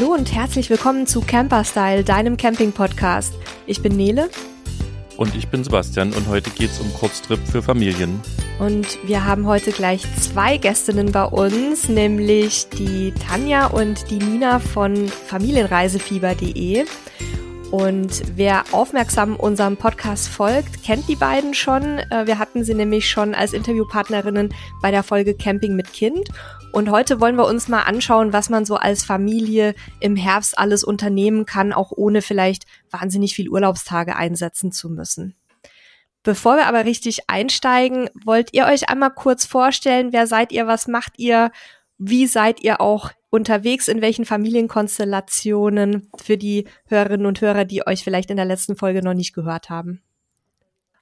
[0.00, 3.34] Hallo und herzlich willkommen zu Camper Style, deinem Camping-Podcast.
[3.66, 4.30] Ich bin Nele.
[5.18, 8.18] Und ich bin Sebastian und heute geht es um Kurztrip für Familien.
[8.58, 14.58] Und wir haben heute gleich zwei Gästinnen bei uns, nämlich die Tanja und die Nina
[14.58, 16.86] von Familienreisefieber.de.
[17.70, 21.98] Und wer aufmerksam unserem Podcast folgt, kennt die beiden schon.
[21.98, 26.30] Äh, wir hatten sie nämlich schon als Interviewpartnerinnen bei der Folge Camping mit Kind.
[26.72, 30.84] Und heute wollen wir uns mal anschauen, was man so als Familie im Herbst alles
[30.84, 35.34] unternehmen kann, auch ohne vielleicht wahnsinnig viel Urlaubstage einsetzen zu müssen.
[36.22, 40.86] Bevor wir aber richtig einsteigen, wollt ihr euch einmal kurz vorstellen, wer seid ihr, was
[40.86, 41.50] macht ihr,
[41.98, 48.04] wie seid ihr auch unterwegs, in welchen Familienkonstellationen für die Hörerinnen und Hörer, die euch
[48.04, 50.02] vielleicht in der letzten Folge noch nicht gehört haben.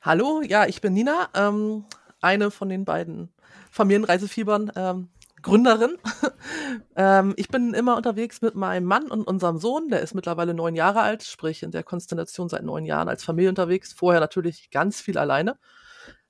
[0.00, 1.84] Hallo, ja, ich bin Nina, ähm,
[2.20, 3.30] eine von den beiden
[3.70, 5.08] Familienreisefiebern, ähm,
[5.42, 5.96] Gründerin.
[6.96, 10.74] ähm, ich bin immer unterwegs mit meinem Mann und unserem Sohn, der ist mittlerweile neun
[10.74, 15.00] Jahre alt, sprich in der Konstellation seit neun Jahren als Familie unterwegs, vorher natürlich ganz
[15.00, 15.58] viel alleine,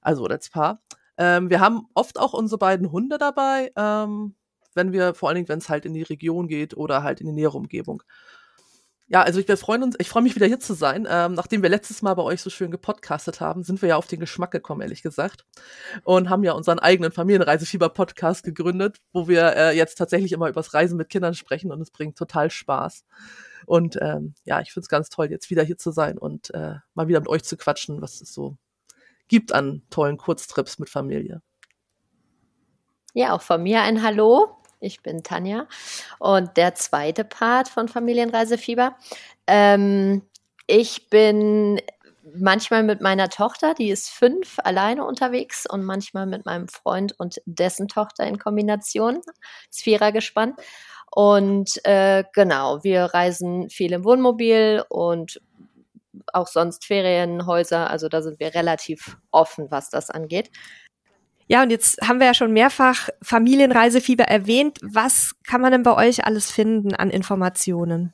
[0.01, 0.83] also als Paar.
[1.17, 4.35] Ähm, wir haben oft auch unsere beiden Hunde dabei, ähm,
[4.75, 7.27] wenn wir, vor allen Dingen, wenn es halt in die Region geht oder halt in
[7.27, 8.03] die nähere Umgebung.
[9.11, 11.07] Ja, also ich, wir freuen uns, ich freue mich wieder hier zu sein.
[11.09, 14.07] Ähm, nachdem wir letztes Mal bei euch so schön gepodcastet haben, sind wir ja auf
[14.07, 15.47] den Geschmack gekommen, ehrlich gesagt.
[16.05, 20.99] Und haben ja unseren eigenen Familienreisefieber-Podcast gegründet, wo wir äh, jetzt tatsächlich immer übers Reisen
[20.99, 23.07] mit Kindern sprechen und es bringt total Spaß.
[23.65, 26.75] Und ähm, ja, ich finde es ganz toll, jetzt wieder hier zu sein und äh,
[26.93, 28.59] mal wieder mit euch zu quatschen, was es so
[29.27, 31.41] gibt an tollen Kurztrips mit Familie.
[33.15, 34.58] Ja, auch von mir ein Hallo.
[34.81, 35.67] Ich bin Tanja.
[36.19, 38.97] Und der zweite Part von Familienreisefieber.
[39.47, 40.23] Ähm,
[40.67, 41.81] ich bin
[42.35, 47.41] manchmal mit meiner Tochter, die ist fünf, alleine unterwegs und manchmal mit meinem Freund und
[47.47, 49.21] dessen Tochter in Kombination.
[49.71, 50.61] Vierer gespannt.
[51.11, 55.41] Und äh, genau, wir reisen viel im Wohnmobil und
[56.33, 57.89] auch sonst Ferienhäuser.
[57.91, 60.51] Also da sind wir relativ offen, was das angeht.
[61.51, 64.79] Ja, und jetzt haben wir ja schon mehrfach Familienreisefieber erwähnt.
[64.83, 68.13] Was kann man denn bei euch alles finden an Informationen?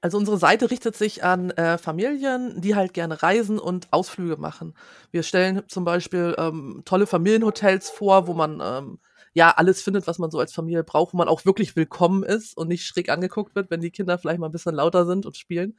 [0.00, 4.74] Also unsere Seite richtet sich an äh, Familien, die halt gerne reisen und Ausflüge machen.
[5.12, 8.98] Wir stellen zum Beispiel ähm, tolle Familienhotels vor, wo man ähm,
[9.32, 12.56] ja alles findet, was man so als Familie braucht, wo man auch wirklich willkommen ist
[12.56, 15.36] und nicht schräg angeguckt wird, wenn die Kinder vielleicht mal ein bisschen lauter sind und
[15.36, 15.78] spielen.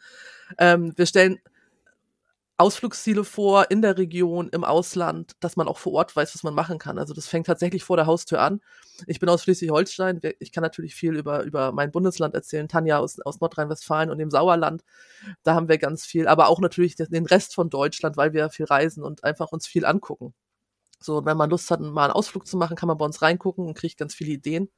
[0.58, 1.40] Ähm, wir stellen
[2.58, 6.54] Ausflugsziele vor in der Region, im Ausland, dass man auch vor Ort weiß, was man
[6.54, 7.00] machen kann.
[7.00, 8.62] Also das fängt tatsächlich vor der Haustür an.
[9.08, 10.22] Ich bin aus Schleswig-Holstein.
[10.40, 12.68] Ich kann natürlich viel über, über mein Bundesland erzählen.
[12.68, 14.84] Tanja aus, aus Nordrhein-Westfalen und dem Sauerland.
[15.42, 16.28] Da haben wir ganz viel.
[16.28, 19.84] Aber auch natürlich den Rest von Deutschland, weil wir viel reisen und einfach uns viel
[19.84, 20.36] angucken.
[21.00, 23.66] So, wenn man Lust hat, mal einen Ausflug zu machen, kann man bei uns reingucken
[23.66, 24.70] und kriegt ganz viele Ideen.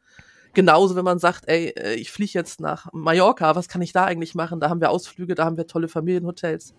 [0.54, 4.06] Genauso, wenn man sagt, ey, äh, ich fliege jetzt nach Mallorca, was kann ich da
[4.06, 4.62] eigentlich machen?
[4.62, 6.74] Da haben wir Ausflüge, da haben wir tolle Familienhotels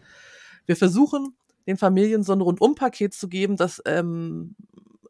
[0.66, 4.54] wir versuchen, den Familien so ein Rundumpaket zu geben, dass ähm,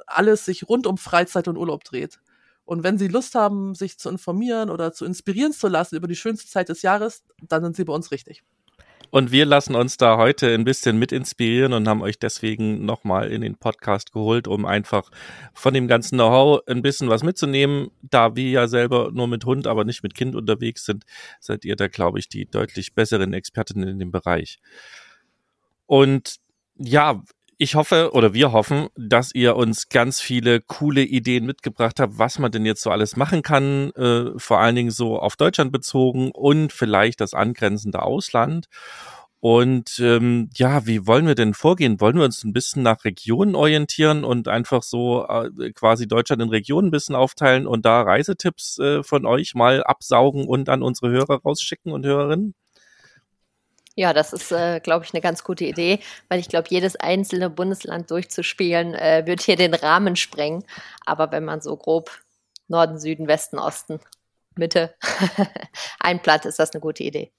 [0.07, 2.21] alles sich rund um Freizeit und Urlaub dreht.
[2.65, 6.17] Und wenn Sie Lust haben, sich zu informieren oder zu inspirieren zu lassen über die
[6.17, 8.43] schönste Zeit des Jahres, dann sind Sie bei uns richtig.
[9.11, 13.31] Und wir lassen uns da heute ein bisschen mit inspirieren und haben euch deswegen nochmal
[13.31, 15.11] in den Podcast geholt, um einfach
[15.55, 17.91] von dem ganzen Know-how ein bisschen was mitzunehmen.
[18.03, 21.05] Da wir ja selber nur mit Hund, aber nicht mit Kind unterwegs sind,
[21.39, 24.59] seid ihr da, glaube ich, die deutlich besseren Expertinnen in dem Bereich.
[25.87, 26.37] Und
[26.77, 27.23] ja,
[27.59, 32.39] ich hoffe oder wir hoffen, dass ihr uns ganz viele coole Ideen mitgebracht habt, was
[32.39, 36.31] man denn jetzt so alles machen kann, äh, vor allen Dingen so auf Deutschland bezogen
[36.33, 38.67] und vielleicht das angrenzende Ausland.
[39.41, 42.01] Und ähm, ja, wie wollen wir denn vorgehen?
[42.01, 46.49] Wollen wir uns ein bisschen nach Regionen orientieren und einfach so äh, quasi Deutschland in
[46.49, 51.11] Regionen ein bisschen aufteilen und da Reisetipps äh, von euch mal absaugen und an unsere
[51.11, 52.55] Hörer rausschicken und Hörerinnen?
[53.99, 57.49] Ja, das ist, äh, glaube ich, eine ganz gute Idee, weil ich glaube, jedes einzelne
[57.49, 60.65] Bundesland durchzuspielen, äh, wird hier den Rahmen sprengen.
[61.07, 62.11] Aber wenn man so grob
[62.69, 63.99] Norden, Süden, Westen, Osten,
[64.55, 64.95] Mitte
[66.01, 67.33] einplant, ist das eine gute Idee.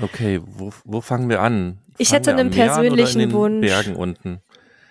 [0.00, 1.78] Okay, wo, wo fangen wir an?
[1.82, 3.66] Fangen ich hätte einen persönlichen Wunsch.
[3.66, 4.40] Bergen unten.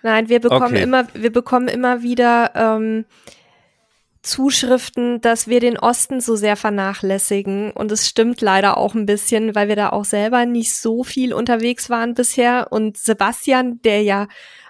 [0.04, 0.84] Nein, wir bekommen okay.
[0.84, 3.06] immer, wir bekommen immer wieder ähm,
[4.22, 7.72] Zuschriften, dass wir den Osten so sehr vernachlässigen.
[7.72, 11.34] Und es stimmt leider auch ein bisschen, weil wir da auch selber nicht so viel
[11.34, 12.68] unterwegs waren bisher.
[12.72, 14.28] Und Sebastian, der ja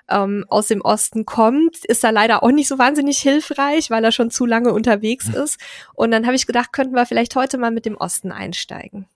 [0.09, 4.11] ähm, aus dem Osten kommt, ist da leider auch nicht so wahnsinnig hilfreich, weil er
[4.11, 5.43] schon zu lange unterwegs hm.
[5.43, 5.59] ist.
[5.93, 9.07] Und dann habe ich gedacht, könnten wir vielleicht heute mal mit dem Osten einsteigen.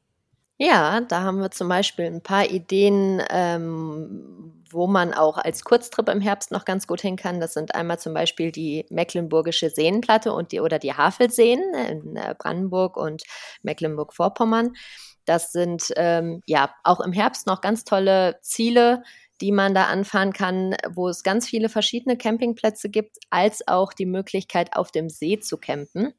[0.57, 6.10] Ja, da haben wir zum Beispiel ein paar Ideen, ähm, wo man auch als Kurztrip
[6.10, 7.39] im Herbst noch ganz gut hin kann.
[7.39, 12.36] Das sind einmal zum Beispiel die Mecklenburgische Seenplatte und die oder die Havelseen in äh,
[12.38, 13.24] Brandenburg und
[13.63, 14.74] Mecklenburg-Vorpommern.
[15.25, 19.01] Das sind ähm, ja auch im Herbst noch ganz tolle Ziele,
[19.42, 24.06] die man da anfahren kann, wo es ganz viele verschiedene Campingplätze gibt, als auch die
[24.06, 26.13] Möglichkeit, auf dem See zu campen.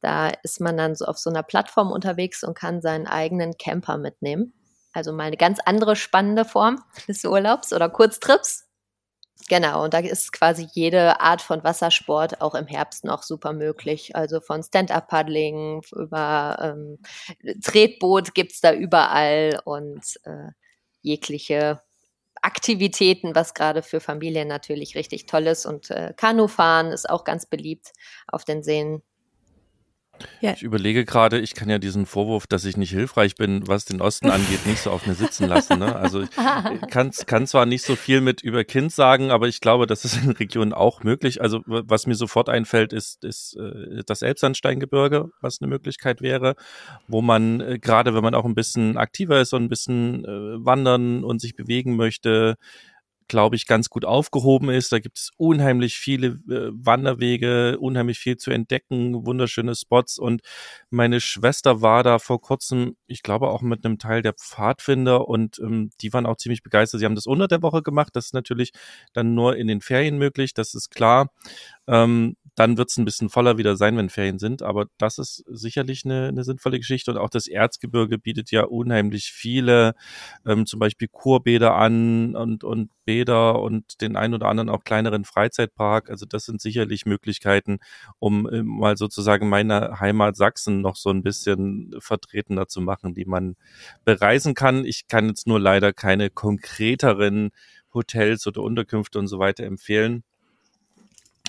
[0.00, 3.98] Da ist man dann so auf so einer Plattform unterwegs und kann seinen eigenen Camper
[3.98, 4.54] mitnehmen.
[4.94, 8.64] Also mal eine ganz andere spannende Form des Urlaubs oder Kurztrips.
[9.48, 14.16] Genau, und da ist quasi jede Art von Wassersport auch im Herbst noch super möglich.
[14.16, 16.98] Also von Stand-up-Paddling über ähm,
[17.62, 20.48] Tretboot gibt's da überall und äh,
[21.02, 21.82] jegliche
[22.40, 25.66] Aktivitäten, was gerade für Familien natürlich richtig toll ist.
[25.66, 27.92] Und äh, Kanufahren ist auch ganz beliebt
[28.28, 29.02] auf den Seen.
[30.40, 30.52] Ja.
[30.52, 34.00] Ich überlege gerade, ich kann ja diesen Vorwurf, dass ich nicht hilfreich bin, was den
[34.00, 35.78] Osten angeht, nicht so auf mir sitzen lassen.
[35.78, 35.96] Ne?
[35.96, 36.30] Also ich
[36.90, 40.22] kann, kann zwar nicht so viel mit über Kind sagen, aber ich glaube, das ist
[40.22, 41.40] in Regionen auch möglich.
[41.40, 46.56] Also was mir sofort einfällt, ist, ist äh, das Elbsandsteingebirge, was eine Möglichkeit wäre,
[47.08, 50.64] wo man äh, gerade, wenn man auch ein bisschen aktiver ist und ein bisschen äh,
[50.64, 52.56] wandern und sich bewegen möchte,
[53.28, 54.92] glaube ich, ganz gut aufgehoben ist.
[54.92, 60.18] Da gibt es unheimlich viele äh, Wanderwege, unheimlich viel zu entdecken, wunderschöne Spots.
[60.18, 60.42] Und
[60.90, 65.58] meine Schwester war da vor kurzem, ich glaube auch mit einem Teil der Pfadfinder und
[65.58, 67.00] ähm, die waren auch ziemlich begeistert.
[67.00, 68.14] Sie haben das unter der Woche gemacht.
[68.14, 68.72] Das ist natürlich
[69.12, 71.30] dann nur in den Ferien möglich, das ist klar.
[71.86, 74.62] Ähm, dann wird es ein bisschen voller wieder sein, wenn Ferien sind.
[74.62, 77.10] Aber das ist sicherlich eine, eine sinnvolle Geschichte.
[77.10, 79.94] Und auch das Erzgebirge bietet ja unheimlich viele,
[80.46, 85.24] ähm, zum Beispiel Kurbäder an und, und Bäder und den ein oder anderen auch kleineren
[85.24, 86.10] Freizeitpark.
[86.10, 87.78] Also das sind sicherlich Möglichkeiten,
[88.20, 93.24] um äh, mal sozusagen meine Heimat Sachsen noch so ein bisschen vertretener zu machen, die
[93.24, 93.56] man
[94.04, 94.84] bereisen kann.
[94.84, 97.50] Ich kann jetzt nur leider keine konkreteren
[97.92, 100.24] Hotels oder Unterkünfte und so weiter empfehlen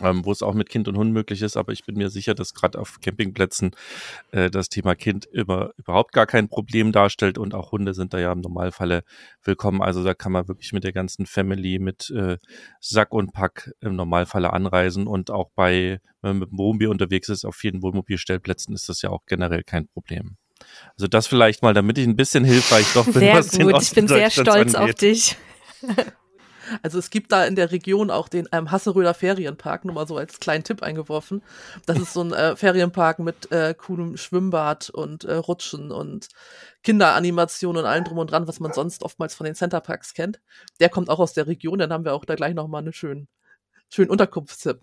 [0.02, 1.58] ähm, wo es auch mit Kind und Hund möglich ist.
[1.58, 3.72] Aber ich bin mir sicher, dass gerade auf Campingplätzen
[4.32, 8.20] äh, das Thema Kind immer überhaupt gar kein Problem darstellt und auch Hunde sind da
[8.20, 9.04] ja im Normalfalle
[9.44, 9.82] willkommen.
[9.82, 12.38] Also da kann man wirklich mit der ganzen Family mit äh,
[12.80, 17.30] Sack und Pack im Normalfalle anreisen und auch bei, wenn man mit dem Wohnmobil unterwegs
[17.30, 20.38] ist, auf vielen Wohnmobilstellplätzen ist das ja auch generell kein Problem.
[20.98, 23.14] Also das vielleicht mal, damit ich ein bisschen hilfreich doch bin.
[23.14, 24.76] Sehr was gut, ich bin sehr stolz angeht.
[24.76, 25.38] auf dich.
[26.82, 30.18] Also es gibt da in der Region auch den ähm, Hasseröder Ferienpark, nur mal so
[30.18, 31.42] als kleinen Tipp eingeworfen.
[31.86, 36.30] Das ist so ein äh, Ferienpark mit äh, coolem Schwimmbad und äh, Rutschen und
[36.84, 40.40] Kinderanimation und allem drum und dran, was man sonst oftmals von den Centerparks kennt.
[40.80, 43.28] Der kommt auch aus der Region, dann haben wir auch da gleich nochmal einen schönen,
[43.90, 44.80] schönen Unterkunftstipp.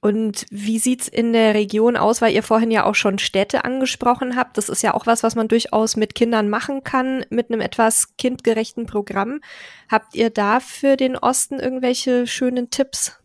[0.00, 4.34] Und wie sieht's in der Region aus, weil ihr vorhin ja auch schon Städte angesprochen
[4.34, 4.58] habt?
[4.58, 8.16] Das ist ja auch was, was man durchaus mit Kindern machen kann, mit einem etwas
[8.16, 9.40] kindgerechten Programm.
[9.88, 13.16] Habt ihr da für den Osten irgendwelche schönen Tipps?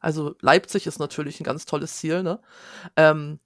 [0.00, 2.40] Also Leipzig ist natürlich ein ganz tolles Ziel, ne?
[2.96, 3.40] Ähm,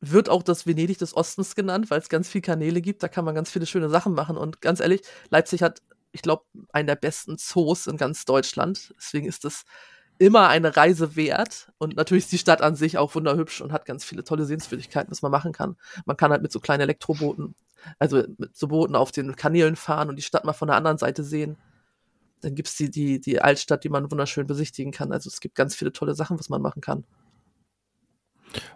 [0.00, 3.02] wird auch das Venedig des Ostens genannt, weil es ganz viele Kanäle gibt.
[3.02, 4.36] Da kann man ganz viele schöne Sachen machen.
[4.36, 8.94] Und ganz ehrlich, Leipzig hat, ich glaube, einen der besten Zoos in ganz Deutschland.
[8.96, 9.64] Deswegen ist es
[10.18, 11.72] immer eine Reise wert.
[11.78, 15.10] Und natürlich ist die Stadt an sich auch wunderhübsch und hat ganz viele tolle Sehenswürdigkeiten,
[15.10, 15.76] was man machen kann.
[16.04, 17.54] Man kann halt mit so kleinen Elektrobooten,
[17.98, 20.98] also mit so Booten auf den Kanälen fahren und die Stadt mal von der anderen
[20.98, 21.56] Seite sehen.
[22.42, 25.12] Dann gibt's die, die, die Altstadt, die man wunderschön besichtigen kann.
[25.12, 27.04] Also es gibt ganz viele tolle Sachen, was man machen kann.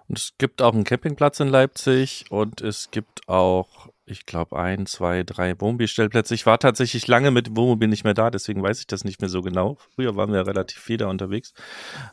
[0.08, 4.87] Und es gibt auch einen Campingplatz in Leipzig und es gibt auch ich glaube, ein,
[4.87, 6.34] zwei, drei Wohnmobilstellplätze.
[6.34, 9.30] Ich war tatsächlich lange mit Wohnmobil nicht mehr da, deswegen weiß ich das nicht mehr
[9.30, 9.78] so genau.
[9.94, 11.54] Früher waren wir relativ viel da unterwegs.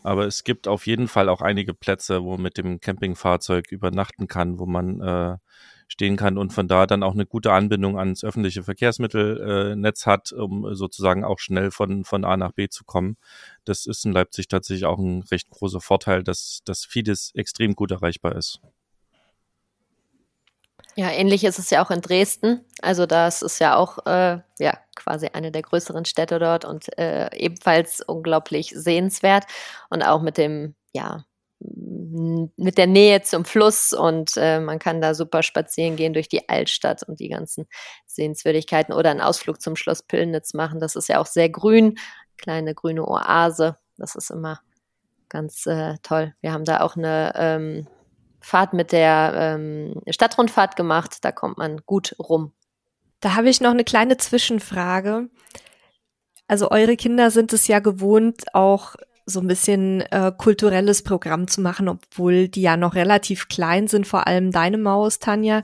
[0.04, 4.28] Aber es gibt auf jeden Fall auch einige Plätze, wo man mit dem Campingfahrzeug übernachten
[4.28, 5.38] kann, wo man äh,
[5.90, 10.32] stehen kann und von da dann auch eine gute Anbindung ans öffentliche Verkehrsmittelnetz äh, hat,
[10.32, 13.18] um sozusagen auch schnell von, von A nach B zu kommen.
[13.66, 17.92] Das ist in Leipzig tatsächlich auch ein recht großer Vorteil, dass, dass vieles extrem gut
[17.92, 18.62] erreichbar ist.
[20.96, 22.66] Ja, ähnlich ist es ja auch in Dresden.
[22.82, 27.30] Also das ist ja auch äh, ja quasi eine der größeren Städte dort und äh,
[27.36, 29.46] ebenfalls unglaublich sehenswert
[29.90, 31.26] und auch mit dem ja
[32.58, 36.50] mit der Nähe zum Fluss und äh, man kann da super spazieren gehen durch die
[36.50, 37.68] Altstadt und die ganzen
[38.08, 40.80] Sehenswürdigkeiten oder einen Ausflug zum Schloss Pillnitz machen.
[40.80, 42.00] Das ist ja auch sehr grün,
[42.38, 43.78] kleine grüne Oase.
[43.98, 44.60] Das ist immer
[45.30, 46.34] ganz äh, toll.
[46.42, 47.88] Wir haben da auch eine ähm,
[48.42, 51.18] Fahrt mit der ähm, Stadtrundfahrt gemacht.
[51.22, 52.54] Da kommt man gut rum.
[53.20, 55.30] Da habe ich noch eine kleine Zwischenfrage.
[56.48, 58.96] Also eure Kinder sind es ja gewohnt, auch
[59.26, 64.08] so ein bisschen äh, kulturelles Programm zu machen, obwohl die ja noch relativ klein sind,
[64.08, 65.64] vor allem deine Maus, Tanja.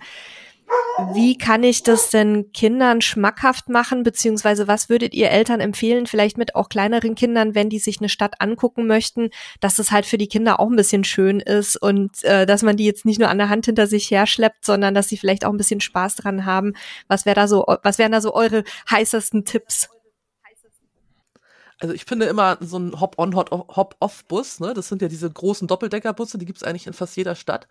[1.13, 6.38] Wie kann ich das denn Kindern schmackhaft machen, beziehungsweise was würdet ihr Eltern empfehlen, vielleicht
[6.38, 10.17] mit auch kleineren Kindern, wenn die sich eine Stadt angucken möchten, dass es halt für
[10.17, 13.29] die Kinder auch ein bisschen schön ist und äh, dass man die jetzt nicht nur
[13.29, 16.45] an der Hand hinter sich herschleppt, sondern dass sie vielleicht auch ein bisschen Spaß dran
[16.45, 16.74] haben.
[17.07, 19.89] Was wäre da so, was wären da so eure heißesten Tipps?
[21.79, 24.74] Also ich finde immer so ein Hop-on, Hop-off-Bus, ne?
[24.74, 27.67] Das sind ja diese großen Doppeldeckerbusse, die gibt's eigentlich in fast jeder Stadt.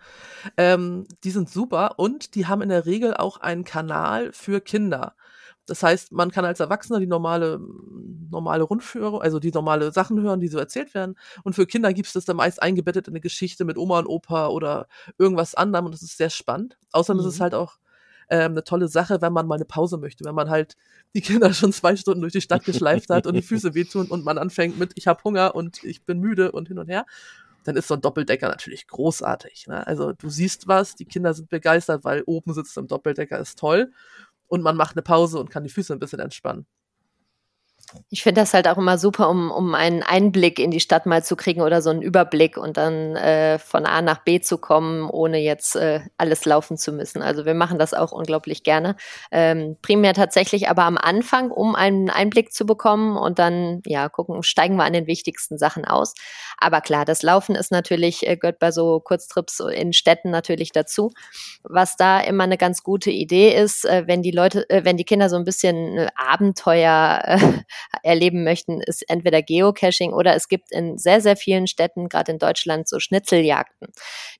[0.57, 5.17] Ähm, die sind super und die haben in der Regel auch einen Kanal für Kinder.
[5.67, 7.61] Das heißt, man kann als Erwachsener die normale,
[8.31, 11.17] normale Rundführung, also die normale Sachen hören, die so erzählt werden.
[11.43, 14.07] Und für Kinder gibt es das dann meist eingebettet in eine Geschichte mit Oma und
[14.07, 14.87] Opa oder
[15.19, 15.87] irgendwas anderem.
[15.87, 16.79] Und das ist sehr spannend.
[16.93, 17.29] Außerdem mhm.
[17.29, 17.79] ist es halt auch
[18.29, 20.77] ähm, eine tolle Sache, wenn man mal eine Pause möchte, wenn man halt
[21.15, 24.25] die Kinder schon zwei Stunden durch die Stadt geschleift hat und die Füße wehtun und
[24.25, 27.07] man anfängt mit, ich habe Hunger und ich bin müde und hin und her,
[27.65, 29.67] dann ist so ein Doppeldecker natürlich großartig.
[29.67, 29.87] Ne?
[29.87, 33.93] Also du siehst was, die Kinder sind begeistert, weil oben sitzt im Doppeldecker ist toll
[34.49, 36.67] und man macht eine Pause und kann die Füße ein bisschen entspannen.
[38.11, 41.23] Ich finde das halt auch immer super, um, um einen Einblick in die Stadt mal
[41.23, 45.09] zu kriegen oder so einen Überblick und dann äh, von A nach B zu kommen,
[45.09, 47.23] ohne jetzt äh, alles laufen zu müssen.
[47.23, 48.97] Also wir machen das auch unglaublich gerne.
[49.31, 54.43] Ähm, primär tatsächlich aber am Anfang, um einen Einblick zu bekommen und dann, ja, gucken,
[54.43, 56.15] steigen wir an den wichtigsten Sachen aus.
[56.59, 61.13] Aber klar, das Laufen ist natürlich, äh, gehört bei so Kurztrips in Städten natürlich dazu.
[61.63, 65.05] Was da immer eine ganz gute Idee ist, äh, wenn die Leute, äh, wenn die
[65.05, 67.39] Kinder so ein bisschen äh, Abenteuer äh,
[68.03, 72.39] erleben möchten, ist entweder Geocaching oder es gibt in sehr, sehr vielen Städten, gerade in
[72.39, 73.89] Deutschland, so Schnitzeljagden,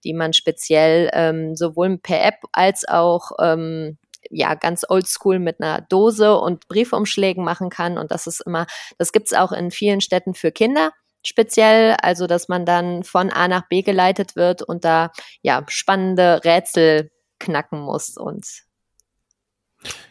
[0.05, 3.99] die man speziell ähm, sowohl per App als auch ähm,
[4.31, 7.99] ja ganz oldschool mit einer Dose und Briefumschlägen machen kann.
[7.99, 8.67] Und das ist immer,
[8.99, 10.93] das gibt's auch in vielen Städten für Kinder
[11.27, 15.11] speziell, also dass man dann von A nach B geleitet wird und da
[15.43, 18.66] ja spannende Rätsel knacken muss und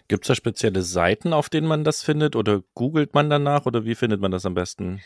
[0.07, 3.85] Gibt es da spezielle Seiten, auf denen man das findet oder googelt man danach oder
[3.85, 5.01] wie findet man das am besten?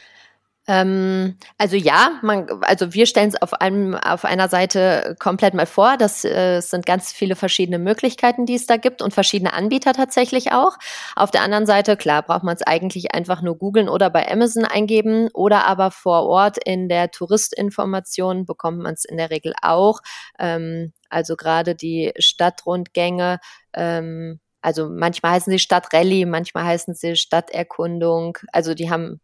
[0.69, 5.97] Ähm, also ja, man, also wir stellen es auf auf einer Seite komplett mal vor.
[5.97, 10.51] Das äh, sind ganz viele verschiedene Möglichkeiten, die es da gibt und verschiedene Anbieter tatsächlich
[10.51, 10.77] auch.
[11.15, 14.63] Auf der anderen Seite, klar, braucht man es eigentlich einfach nur googeln oder bei Amazon
[14.63, 20.01] eingeben oder aber vor Ort in der Touristinformation bekommt man es in der Regel auch.
[20.37, 23.39] Ähm, also gerade die Stadtrundgänge.
[23.73, 28.37] Ähm, also manchmal heißen sie Stadtrallye, manchmal heißen sie Stadterkundung.
[28.51, 29.21] Also die haben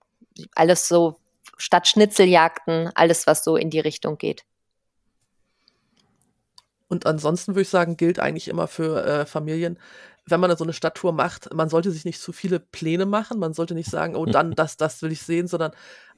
[0.56, 1.18] alles so
[1.58, 4.44] Stadtschnitzeljagden, alles, was so in die Richtung geht.
[6.88, 9.80] Und ansonsten würde ich sagen, gilt eigentlich immer für äh, Familien,
[10.28, 13.38] wenn man so eine Stadttour macht, man sollte sich nicht zu viele Pläne machen.
[13.38, 15.72] Man sollte nicht sagen, oh, dann das, das will ich sehen, sondern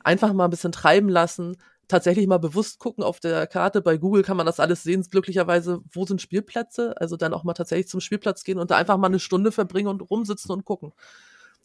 [0.04, 1.58] einfach mal ein bisschen treiben lassen.
[1.88, 3.82] Tatsächlich mal bewusst gucken auf der Karte.
[3.82, 6.96] Bei Google kann man das alles sehen, glücklicherweise, wo sind Spielplätze?
[7.00, 9.88] Also dann auch mal tatsächlich zum Spielplatz gehen und da einfach mal eine Stunde verbringen
[9.88, 10.92] und rumsitzen und gucken.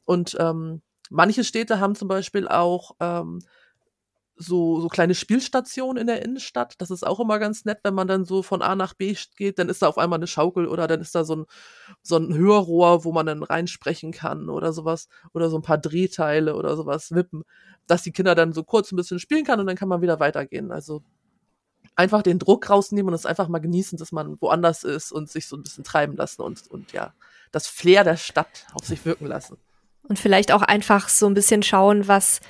[0.04, 3.40] Und ähm, manche Städte haben zum Beispiel auch ähm,
[4.42, 6.74] so, so kleine Spielstationen in der Innenstadt.
[6.78, 9.58] Das ist auch immer ganz nett, wenn man dann so von A nach B geht,
[9.58, 11.46] dann ist da auf einmal eine Schaukel oder dann ist da so ein,
[12.02, 15.08] so ein Hörrohr, wo man dann reinsprechen kann oder sowas.
[15.32, 17.42] Oder so ein paar Drehteile oder sowas wippen,
[17.86, 20.20] dass die Kinder dann so kurz ein bisschen spielen kann und dann kann man wieder
[20.20, 20.72] weitergehen.
[20.72, 21.02] Also
[21.96, 25.46] einfach den Druck rausnehmen und es einfach mal genießen, dass man woanders ist und sich
[25.46, 27.12] so ein bisschen treiben lassen und, und ja,
[27.50, 29.58] das Flair der Stadt auf sich wirken lassen.
[30.02, 32.40] Und vielleicht auch einfach so ein bisschen schauen, was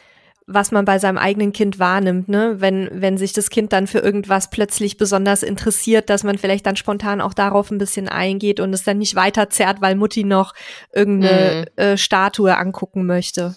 [0.54, 2.56] was man bei seinem eigenen Kind wahrnimmt, ne?
[2.58, 6.76] Wenn, wenn sich das Kind dann für irgendwas plötzlich besonders interessiert, dass man vielleicht dann
[6.76, 10.54] spontan auch darauf ein bisschen eingeht und es dann nicht weiter zerrt, weil Mutti noch
[10.92, 11.82] irgendeine mhm.
[11.82, 13.54] äh, Statue angucken möchte.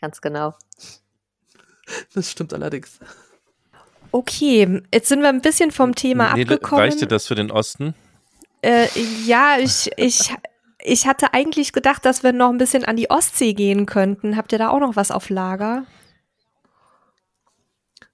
[0.00, 0.54] Ganz genau.
[2.14, 2.98] Das stimmt allerdings.
[4.10, 6.84] Okay, jetzt sind wir ein bisschen vom Thema nee, abgekommen.
[6.84, 7.94] Reicht dir das für den Osten?
[8.62, 8.86] Äh,
[9.26, 10.32] ja, ich, ich
[10.84, 14.36] ich hatte eigentlich gedacht, dass wir noch ein bisschen an die Ostsee gehen könnten.
[14.36, 15.86] Habt ihr da auch noch was auf Lager?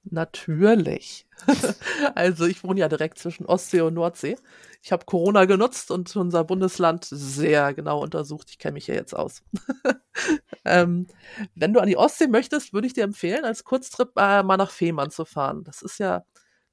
[0.05, 1.27] Natürlich.
[2.15, 4.37] also ich wohne ja direkt zwischen Ostsee und Nordsee.
[4.83, 8.49] Ich habe Corona genutzt und unser Bundesland sehr genau untersucht.
[8.50, 9.43] Ich kenne mich ja jetzt aus.
[10.65, 11.09] ähm,
[11.55, 14.71] wenn du an die Ostsee möchtest, würde ich dir empfehlen, als Kurztrip äh, mal nach
[14.71, 15.65] Fehmarn zu fahren.
[15.65, 16.25] Das ist ja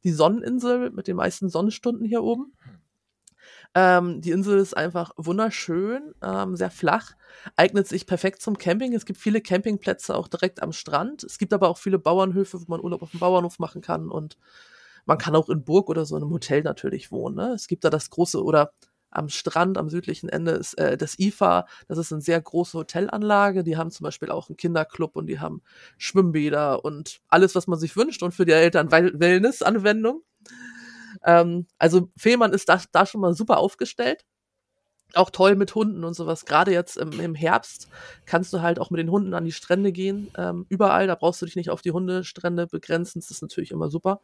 [0.04, 2.54] die Sonneninsel mit den meisten Sonnenstunden hier oben.
[3.80, 7.12] Ähm, die Insel ist einfach wunderschön, ähm, sehr flach,
[7.56, 8.92] eignet sich perfekt zum Camping.
[8.94, 11.24] Es gibt viele Campingplätze auch direkt am Strand.
[11.24, 14.40] Es gibt aber auch viele Bauernhöfe, wo man Urlaub auf dem Bauernhof machen kann und
[15.06, 17.36] man kann auch in Burg oder so in einem Hotel natürlich wohnen.
[17.36, 17.52] Ne?
[17.54, 18.74] Es gibt da das große oder
[19.12, 21.68] am Strand, am südlichen Ende ist äh, das IFA.
[21.88, 23.64] Das ist eine sehr große Hotelanlage.
[23.64, 25.62] Die haben zum Beispiel auch einen Kinderclub und die haben
[26.00, 30.24] Schwimmbäder und alles, was man sich wünscht und für die Eltern Wellness-Anwendung.
[31.24, 34.26] Ähm, also Fehmarn ist da, da schon mal super aufgestellt
[35.14, 36.46] auch toll mit Hunden und sowas.
[36.46, 37.88] Gerade jetzt im, im, Herbst
[38.26, 40.32] kannst du halt auch mit den Hunden an die Strände gehen.
[40.38, 43.22] Ähm, überall, da brauchst du dich nicht auf die Hundestrände begrenzen.
[43.22, 44.22] Das ist natürlich immer super.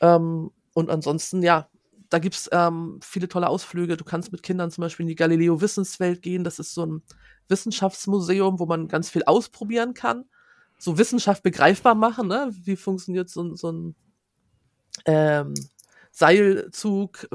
[0.00, 1.68] Ähm, und ansonsten, ja,
[2.10, 3.96] da gibt's ähm, viele tolle Ausflüge.
[3.96, 6.44] Du kannst mit Kindern zum Beispiel in die Galileo Wissenswelt gehen.
[6.44, 7.02] Das ist so ein
[7.48, 10.24] Wissenschaftsmuseum, wo man ganz viel ausprobieren kann.
[10.78, 12.50] So Wissenschaft begreifbar machen, ne?
[12.64, 13.94] Wie funktioniert so, so ein
[15.06, 15.54] ähm,
[16.12, 17.28] Seilzug?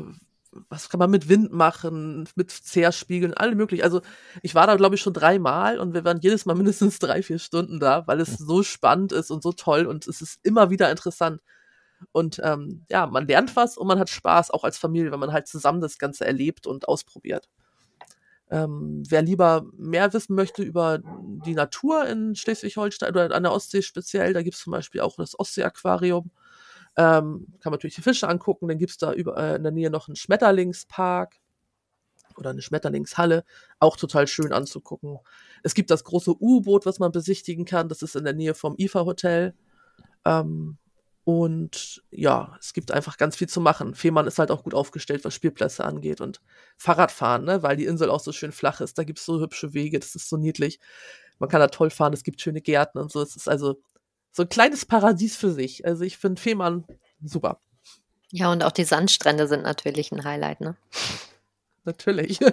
[0.69, 3.84] was kann man mit Wind machen, mit Zehrspiegeln, alle möglich.
[3.84, 4.01] Also
[4.41, 7.39] ich war da, glaube ich, schon dreimal und wir waren jedes Mal mindestens drei, vier
[7.39, 10.89] Stunden da, weil es so spannend ist und so toll und es ist immer wieder
[10.89, 11.41] interessant.
[12.12, 15.34] Und ähm, ja, man lernt was und man hat Spaß, auch als Familie, wenn man
[15.34, 17.50] halt zusammen das Ganze erlebt und ausprobiert.
[18.50, 21.00] Ähm, wer lieber mehr wissen möchte über
[21.46, 25.15] die Natur in Schleswig-Holstein oder an der Ostsee speziell, da gibt es zum Beispiel auch
[25.17, 26.31] das Ostsee-Aquarium
[26.98, 28.68] ähm, kann man natürlich die Fische angucken.
[28.68, 31.36] Dann gibt's da über, äh, in der Nähe noch einen Schmetterlingspark
[32.38, 33.44] oder eine Schmetterlingshalle,
[33.80, 35.20] auch total schön anzugucken.
[35.63, 37.89] Es gibt das große U-Boot, was man besichtigen kann.
[37.89, 39.54] Das ist in der Nähe vom IFA-Hotel.
[40.25, 40.77] Ähm,
[41.24, 43.94] und ja, es gibt einfach ganz viel zu machen.
[43.96, 46.42] Fehmarn ist halt auch gut aufgestellt, was Spielplätze angeht und
[46.77, 47.63] Fahrradfahren, ne?
[47.63, 48.98] weil die Insel auch so schön flach ist.
[48.98, 50.80] Da gibt's so hübsche Wege, das ist so niedlich.
[51.38, 53.22] Man kann da toll fahren, es gibt schöne Gärten und so.
[53.22, 53.75] Es ist also
[54.31, 55.86] so ein kleines Paradies für sich.
[55.86, 56.86] Also ich finde Fehmarn
[57.24, 57.60] super.
[58.31, 60.75] Ja, und auch die Sandstrände sind natürlich ein Highlight, ne?
[61.86, 62.39] Natürlich.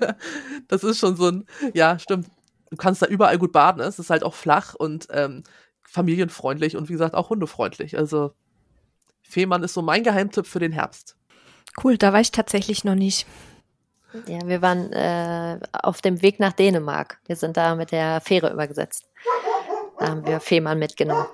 [0.69, 2.28] Das ist schon so ein, ja, stimmt.
[2.71, 3.81] Du kannst da überall gut baden.
[3.81, 5.43] Es ist halt auch flach und ähm,
[5.83, 7.99] familienfreundlich und wie gesagt auch hundefreundlich.
[7.99, 8.33] Also
[9.23, 11.16] Fehmarn ist so mein Geheimtipp für den Herbst.
[11.83, 13.26] Cool, da war ich tatsächlich noch nicht.
[14.26, 17.21] Ja, wir waren äh, auf dem Weg nach Dänemark.
[17.26, 19.09] Wir sind da mit der Fähre übergesetzt.
[19.99, 21.26] Da haben wir Fehmarn mitgenommen.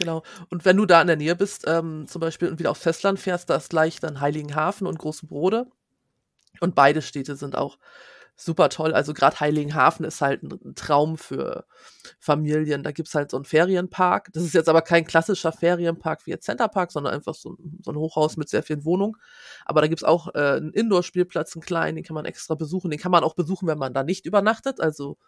[0.00, 0.22] Genau.
[0.48, 3.20] Und wenn du da in der Nähe bist, ähm, zum Beispiel und wieder aufs Festland
[3.20, 5.66] fährst, da ist gleich dann Heiligenhafen und Große Brode.
[6.60, 7.78] Und beide Städte sind auch
[8.34, 8.94] super toll.
[8.94, 11.66] Also gerade Heiligenhafen ist halt ein Traum für
[12.18, 12.82] Familien.
[12.82, 14.30] Da gibt's halt so einen Ferienpark.
[14.32, 17.92] Das ist jetzt aber kein klassischer Ferienpark wie jetzt Centerpark, sondern einfach so ein, so
[17.92, 19.16] ein Hochhaus mit sehr vielen Wohnungen.
[19.66, 22.90] Aber da gibt's auch äh, einen Indoor-Spielplatz, einen kleinen, den kann man extra besuchen.
[22.90, 24.80] Den kann man auch besuchen, wenn man da nicht übernachtet.
[24.80, 25.18] Also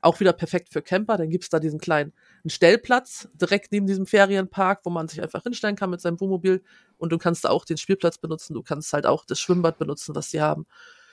[0.00, 1.16] auch wieder perfekt für Camper.
[1.16, 5.42] Dann gibt's da diesen kleinen einen Stellplatz direkt neben diesem Ferienpark, wo man sich einfach
[5.42, 6.62] hinstellen kann mit seinem Wohnmobil.
[6.98, 8.54] Und du kannst da auch den Spielplatz benutzen.
[8.54, 10.66] Du kannst halt auch das Schwimmbad benutzen, was sie haben.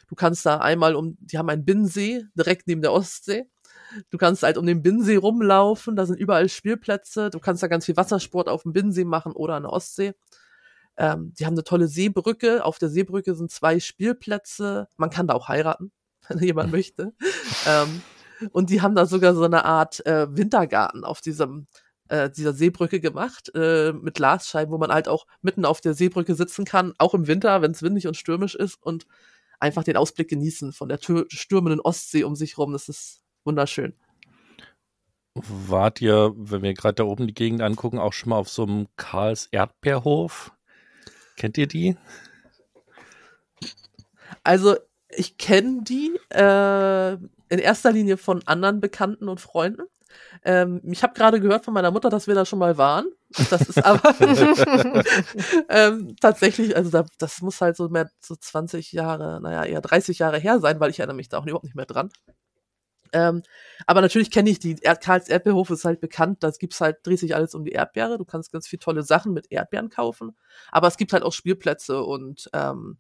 [0.07, 3.45] Du kannst da einmal um, die haben einen Binnensee direkt neben der Ostsee.
[4.09, 7.29] Du kannst halt um den Binnensee rumlaufen, da sind überall Spielplätze.
[7.29, 10.13] Du kannst da ganz viel Wassersport auf dem Binnensee machen oder an der Ostsee.
[10.97, 12.65] Ähm, die haben eine tolle Seebrücke.
[12.65, 14.87] Auf der Seebrücke sind zwei Spielplätze.
[14.97, 15.91] Man kann da auch heiraten,
[16.27, 17.13] wenn jemand möchte.
[17.65, 18.01] Ähm,
[18.51, 21.67] und die haben da sogar so eine Art äh, Wintergarten auf diesem
[22.09, 26.35] äh, dieser Seebrücke gemacht äh, mit Glasscheiben, wo man halt auch mitten auf der Seebrücke
[26.35, 29.05] sitzen kann, auch im Winter, wenn es windig und stürmisch ist und
[29.59, 32.73] einfach den Ausblick genießen von der stürmenden Ostsee um sich rum.
[32.73, 33.93] Das ist wunderschön.
[35.33, 38.63] Wart ihr, wenn wir gerade da oben die Gegend angucken, auch schon mal auf so
[38.63, 40.51] einem Karls Erdbeerhof?
[41.35, 41.95] Kennt ihr die?
[44.43, 44.77] Also,
[45.09, 47.17] ich kenne die äh,
[47.49, 49.83] in erster Linie von anderen Bekannten und Freunden.
[50.43, 53.07] Ähm, ich habe gerade gehört von meiner Mutter, dass wir da schon mal waren.
[53.49, 54.15] Das ist aber
[55.69, 60.19] ähm, tatsächlich, also da, das muss halt so mehr so 20 Jahre, naja, eher 30
[60.19, 62.09] Jahre her sein, weil ich erinnere mich da auch überhaupt nicht mehr dran.
[63.13, 63.43] Ähm,
[63.85, 64.77] aber natürlich kenne ich die.
[64.81, 66.43] Erd Karls Erdbeerhof ist halt bekannt.
[66.43, 68.17] Da gibt's halt, dreht sich alles um die Erdbeere.
[68.17, 70.35] Du kannst ganz viele tolle Sachen mit Erdbeeren kaufen.
[70.71, 72.97] Aber es gibt halt auch Spielplätze und ähm,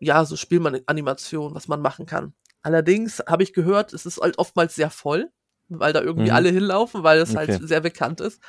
[0.00, 2.34] ja, so Spielanimationen, was man machen kann.
[2.62, 5.30] Allerdings habe ich gehört, es ist halt oftmals sehr voll
[5.68, 6.36] weil da irgendwie mhm.
[6.36, 7.58] alle hinlaufen, weil es halt okay.
[7.58, 8.40] halt sehr bekannt ist.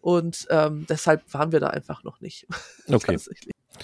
[0.00, 2.46] Und ähm, deshalb waren wir da einfach noch nicht.
[2.88, 3.18] Okay.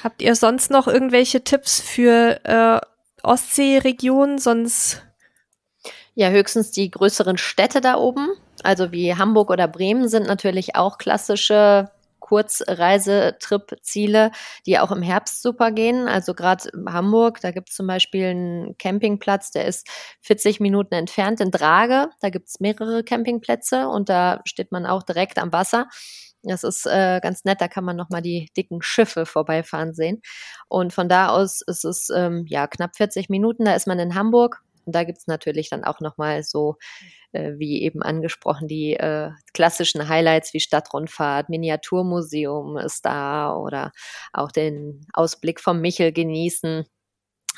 [0.03, 2.81] Habt ihr sonst noch irgendwelche Tipps für äh,
[3.23, 4.39] Ostseeregionen?
[4.39, 5.03] Sonst
[6.15, 8.29] ja, höchstens die größeren Städte da oben,
[8.63, 11.91] also wie Hamburg oder Bremen sind natürlich auch klassische
[12.33, 14.31] Kurzreisetrip-Ziele,
[14.65, 16.09] die auch im Herbst super gehen.
[16.09, 19.87] Also gerade Hamburg, da gibt es zum Beispiel einen Campingplatz, der ist
[20.23, 22.09] 40 Minuten entfernt in Drage.
[22.23, 25.89] Da gibt es mehrere Campingplätze und da steht man auch direkt am Wasser.
[26.43, 30.23] Das ist äh, ganz nett, da kann man nochmal die dicken Schiffe vorbeifahren sehen.
[30.69, 34.15] Und von da aus ist es ähm, ja knapp 40 Minuten, da ist man in
[34.15, 34.63] Hamburg.
[34.85, 36.77] Und da gibt es natürlich dann auch nochmal so
[37.33, 43.93] äh, wie eben angesprochen, die äh, klassischen Highlights wie Stadtrundfahrt, Miniaturmuseum ist da oder
[44.33, 46.85] auch den Ausblick vom Michel genießen.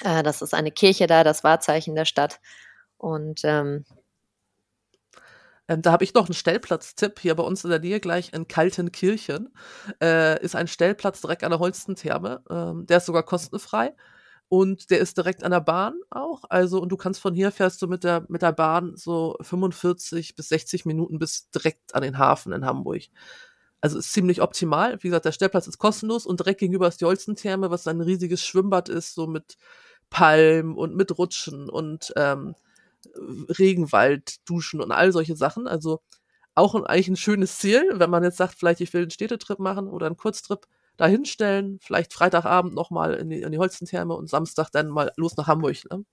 [0.03, 2.41] Äh, das ist eine Kirche da, das Wahrzeichen der Stadt.
[2.99, 3.85] Und ähm,
[5.69, 8.49] Ähm, da habe ich noch einen Stellplatztipp hier bei uns in der Nähe gleich in
[8.49, 9.55] Kaltenkirchen.
[10.01, 12.43] Äh, ist ein Stellplatz direkt an der Holstentherme.
[12.51, 13.95] Ähm, der ist sogar kostenfrei.
[14.55, 16.45] Und der ist direkt an der Bahn auch.
[16.49, 20.37] Also, und du kannst von hier fährst du mit der, mit der Bahn so 45
[20.37, 23.03] bis 60 Minuten bis direkt an den Hafen in Hamburg.
[23.81, 25.03] Also ist ziemlich optimal.
[25.03, 28.45] Wie gesagt, der Stellplatz ist kostenlos und direkt gegenüber ist die Holstentherme, was ein riesiges
[28.45, 29.57] Schwimmbad ist, so mit
[30.09, 32.55] Palmen und mit Rutschen und ähm,
[33.59, 35.67] Regenwald duschen und all solche Sachen.
[35.67, 36.01] Also
[36.55, 39.59] auch ein, eigentlich ein schönes Ziel, wenn man jetzt sagt, vielleicht ich will einen Städtetrip
[39.59, 44.71] machen oder einen Kurztrip dahinstellen, vielleicht Freitagabend nochmal in die, in die Holzentherme und Samstag
[44.71, 45.77] dann mal los nach Hamburg.
[45.91, 46.05] Ne?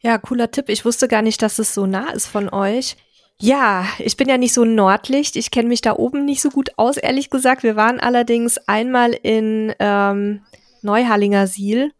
[0.00, 0.68] Ja, cooler Tipp.
[0.68, 2.96] Ich wusste gar nicht, dass es so nah ist von euch.
[3.38, 5.36] Ja, ich bin ja nicht so Nordlicht.
[5.36, 7.62] Ich kenne mich da oben nicht so gut aus, ehrlich gesagt.
[7.62, 10.42] Wir waren allerdings einmal in ähm,
[10.82, 11.92] Neuhallinger Siel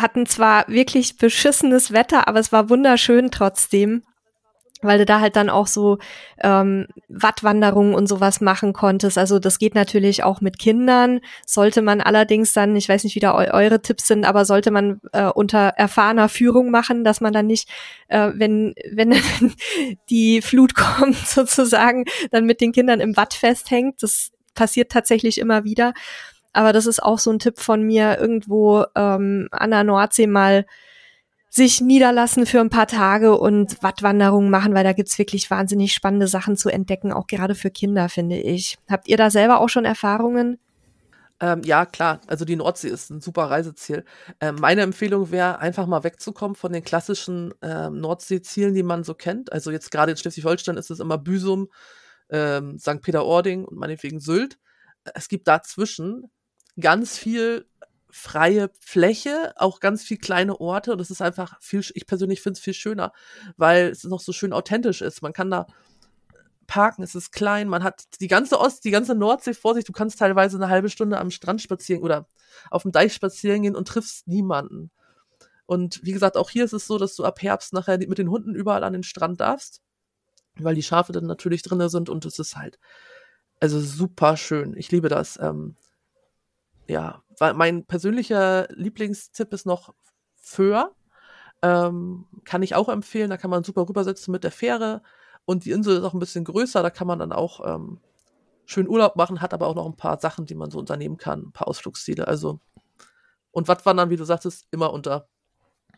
[0.00, 4.04] hatten zwar wirklich beschissenes Wetter, aber es war wunderschön trotzdem,
[4.82, 5.98] weil du da halt dann auch so
[6.42, 9.18] ähm, Wattwanderungen und sowas machen konntest.
[9.18, 11.20] Also das geht natürlich auch mit Kindern.
[11.46, 14.70] Sollte man allerdings dann, ich weiß nicht, wie da eu eure Tipps sind, aber sollte
[14.70, 17.68] man äh, unter erfahrener Führung machen, dass man dann nicht,
[18.08, 19.14] äh, wenn wenn
[20.10, 24.02] die Flut kommt sozusagen, dann mit den Kindern im Watt festhängt.
[24.02, 25.94] Das passiert tatsächlich immer wieder.
[26.52, 30.66] Aber das ist auch so ein Tipp von mir, irgendwo ähm, an der Nordsee mal
[31.58, 36.28] sich niederlassen für ein paar Tage und Wattwanderungen machen, weil da gibt's wirklich wahnsinnig spannende
[36.28, 38.78] Sachen zu entdecken, auch gerade für Kinder, finde ich.
[38.88, 40.58] Habt ihr da selber auch schon Erfahrungen?
[41.40, 42.20] Ähm, ja, klar.
[42.26, 44.04] Also die Nordsee ist ein super Reiseziel.
[44.40, 49.14] Ähm, meine Empfehlung wäre, einfach mal wegzukommen von den klassischen ähm, Nordseezielen, die man so
[49.14, 49.52] kennt.
[49.52, 51.68] Also jetzt gerade in Schleswig-Holstein ist es immer Büsum,
[52.30, 53.02] ähm, St.
[53.02, 54.58] Peter-Ording und meinetwegen Sylt.
[55.14, 56.30] Es gibt dazwischen
[56.80, 57.66] ganz viel
[58.18, 62.58] freie Fläche, auch ganz viel kleine Orte und es ist einfach viel, ich persönlich finde
[62.58, 63.12] es viel schöner,
[63.56, 65.22] weil es noch so schön authentisch ist.
[65.22, 65.66] Man kann da
[66.66, 69.92] parken, es ist klein, man hat die ganze Ost, die ganze Nordsee vor sich, du
[69.92, 72.26] kannst teilweise eine halbe Stunde am Strand spazieren oder
[72.70, 74.90] auf dem Deich spazieren gehen und triffst niemanden.
[75.66, 78.30] Und wie gesagt, auch hier ist es so, dass du ab Herbst nachher mit den
[78.30, 79.82] Hunden überall an den Strand darfst,
[80.56, 82.78] weil die Schafe dann natürlich drinne sind und es ist halt
[83.60, 84.76] also super schön.
[84.76, 85.38] Ich liebe das.
[85.40, 85.76] Ähm,
[86.88, 87.22] ja,
[87.54, 89.94] mein persönlicher Lieblingstipp ist noch
[90.36, 90.94] Föhr.
[91.60, 93.30] Ähm, kann ich auch empfehlen.
[93.30, 95.02] Da kann man super rübersetzen mit der Fähre.
[95.44, 96.82] Und die Insel ist auch ein bisschen größer.
[96.82, 98.00] Da kann man dann auch ähm,
[98.64, 101.40] schön Urlaub machen, hat aber auch noch ein paar Sachen, die man so unternehmen kann,
[101.48, 102.26] ein paar Ausflugsziele.
[102.26, 102.60] Also,
[103.50, 105.28] und Wattwandern, wie du sagtest, immer unter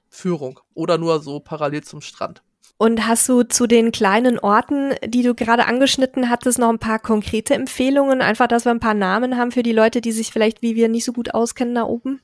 [0.09, 2.42] Führung oder nur so parallel zum Strand.
[2.82, 6.98] Und hast du zu den kleinen Orten, die du gerade angeschnitten hattest, noch ein paar
[6.98, 8.22] konkrete Empfehlungen?
[8.22, 10.88] Einfach, dass wir ein paar Namen haben für die Leute, die sich vielleicht wie wir
[10.88, 12.22] nicht so gut auskennen da oben?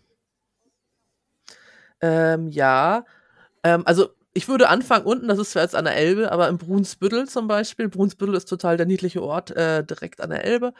[2.01, 3.05] Ähm, ja,
[3.65, 6.57] ähm, also ich würde anfangen unten, das ist zwar jetzt an der Elbe, aber im
[6.57, 7.91] Brunsbüttel zum Beispiel.
[7.91, 10.73] Brunsbüttel ist total der niedliche Ort, äh, direkt an der Elbe.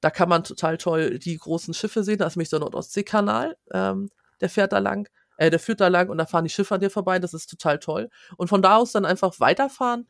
[0.00, 2.18] Da kann man total toll die großen Schiffe sehen.
[2.18, 5.08] Da ist nämlich der Nordostseekanal, ähm, der fährt da lang
[5.42, 7.48] äh, der führt da lang und da fahren die Schiffe an dir vorbei, das ist
[7.50, 8.10] total toll.
[8.36, 10.06] Und von da aus dann einfach weiterfahren,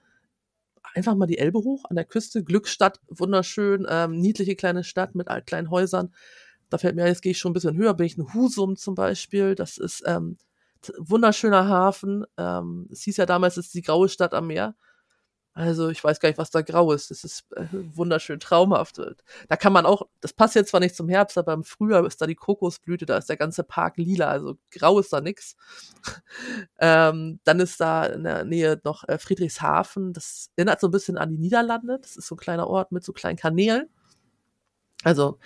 [0.94, 5.28] einfach mal die Elbe hoch an der Küste, Glückstadt, wunderschön, ähm, niedliche kleine Stadt mit
[5.46, 6.12] kleinen Häusern.
[6.68, 8.94] Da fällt mir, jetzt gehe ich schon ein bisschen höher, bin ich in Husum zum
[8.94, 10.36] Beispiel, das ist ähm,
[10.98, 12.24] wunderschöner Hafen.
[12.36, 14.74] Ähm, es hieß ja damals, es ist die graue Stadt am Meer.
[15.54, 17.10] Also ich weiß gar nicht, was da grau ist.
[17.10, 18.98] Das ist äh, wunderschön traumhaft.
[19.48, 22.22] Da kann man auch, das passt jetzt zwar nicht zum Herbst, aber im Frühjahr ist
[22.22, 25.56] da die Kokosblüte, da ist der ganze Park lila, also grau ist da nix.
[26.78, 31.18] ähm, dann ist da in der Nähe noch äh, Friedrichshafen, das erinnert so ein bisschen
[31.18, 31.98] an die Niederlande.
[32.00, 33.90] Das ist so ein kleiner Ort mit so kleinen Kanälen.
[35.04, 35.38] Also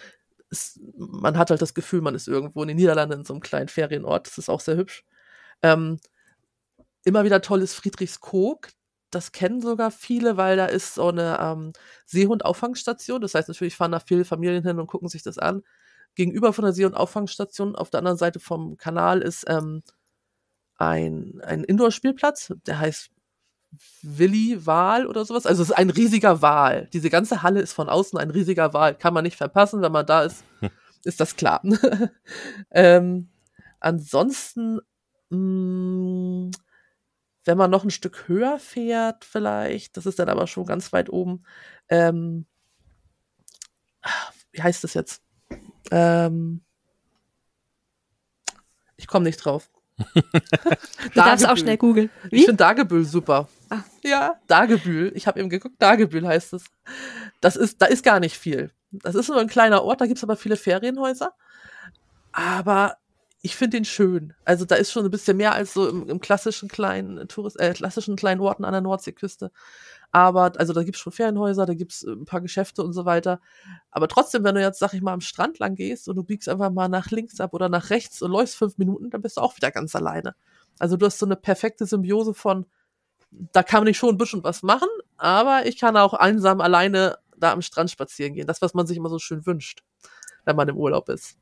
[0.50, 3.40] es, man hat halt das Gefühl, man ist irgendwo in den Niederlanden in so einem
[3.42, 4.28] kleinen Ferienort.
[4.28, 5.04] Das ist auch sehr hübsch.
[5.62, 5.98] Ähm,
[7.04, 8.68] immer wieder tolles Friedrichskoog
[9.16, 11.72] das kennen sogar viele, weil da ist so eine ähm,
[12.04, 13.22] Seehund-Auffangstation.
[13.22, 15.62] Das heißt, natürlich fahren da viele Familien hin und gucken sich das an.
[16.14, 19.82] Gegenüber von der Seehund-Auffangstation, auf der anderen Seite vom Kanal, ist ähm,
[20.76, 23.10] ein, ein Indoor-Spielplatz, der heißt
[24.02, 25.46] Willi Wal oder sowas.
[25.46, 26.88] Also es ist ein riesiger Wal.
[26.92, 28.94] Diese ganze Halle ist von außen ein riesiger Wal.
[28.96, 30.70] Kann man nicht verpassen, wenn man da ist, hm.
[31.04, 31.62] ist das klar.
[32.70, 33.30] ähm,
[33.80, 34.80] ansonsten
[35.30, 36.50] mh, mm,
[37.46, 41.08] wenn man noch ein Stück höher fährt, vielleicht, das ist dann aber schon ganz weit
[41.08, 41.44] oben,
[41.88, 42.46] ähm,
[44.52, 45.22] wie heißt das jetzt?
[45.90, 46.62] Ähm,
[48.96, 49.70] ich komme nicht drauf.
[50.14, 50.22] du
[51.14, 52.10] darfst auch schnell googeln.
[52.30, 53.48] Ich finde Dagebühl super.
[53.70, 53.82] Ah.
[54.02, 55.12] Ja, Dagebühl.
[55.14, 56.64] Ich habe eben geguckt, Dagebühl heißt es.
[57.40, 58.72] Das ist, da ist gar nicht viel.
[58.90, 61.32] Das ist nur ein kleiner Ort, da gibt es aber viele Ferienhäuser.
[62.32, 62.96] Aber
[63.46, 64.34] ich finde ihn schön.
[64.44, 67.72] Also da ist schon ein bisschen mehr als so im, im klassischen kleinen Tourist, äh,
[67.74, 69.52] klassischen kleinen Orten an der Nordseeküste.
[70.10, 73.40] Aber, also da gibt's schon Ferienhäuser, da gibt's äh, ein paar Geschäfte und so weiter.
[73.92, 76.48] Aber trotzdem, wenn du jetzt, sag ich mal, am Strand lang gehst und du biegst
[76.48, 79.42] einfach mal nach links ab oder nach rechts und läufst fünf Minuten, dann bist du
[79.42, 80.34] auch wieder ganz alleine.
[80.80, 82.66] Also du hast so eine perfekte Symbiose von,
[83.30, 87.52] da kann ich schon ein bisschen was machen, aber ich kann auch einsam alleine da
[87.52, 88.48] am Strand spazieren gehen.
[88.48, 89.84] Das, was man sich immer so schön wünscht,
[90.44, 91.38] wenn man im Urlaub ist.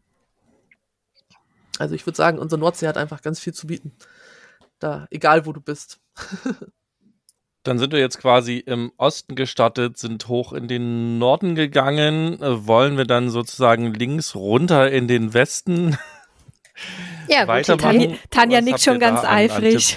[1.79, 3.93] Also ich würde sagen, unsere Nordsee hat einfach ganz viel zu bieten.
[4.79, 6.01] Da, egal wo du bist.
[7.65, 12.43] Dann sind wir jetzt quasi im Osten gestartet, sind hoch in den Norden gegangen.
[12.43, 15.97] Äh, wollen wir dann sozusagen links runter in den Westen
[17.29, 18.01] ja, weitermachen?
[18.01, 19.97] Tanja, Tanja nickt schon ganz an, eifrig.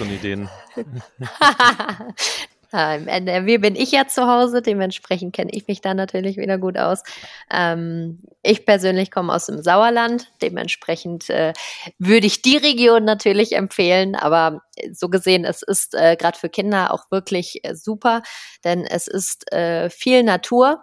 [2.70, 6.58] An Im NRW bin ich ja zu Hause, dementsprechend kenne ich mich da natürlich wieder
[6.58, 7.02] gut aus.
[7.50, 11.54] Ähm, ich persönlich komme aus dem Sauerland, dementsprechend äh,
[11.98, 16.92] würde ich die Region natürlich empfehlen, aber so gesehen, es ist äh, gerade für Kinder
[16.92, 18.22] auch wirklich äh, super,
[18.64, 20.82] denn es ist äh, viel Natur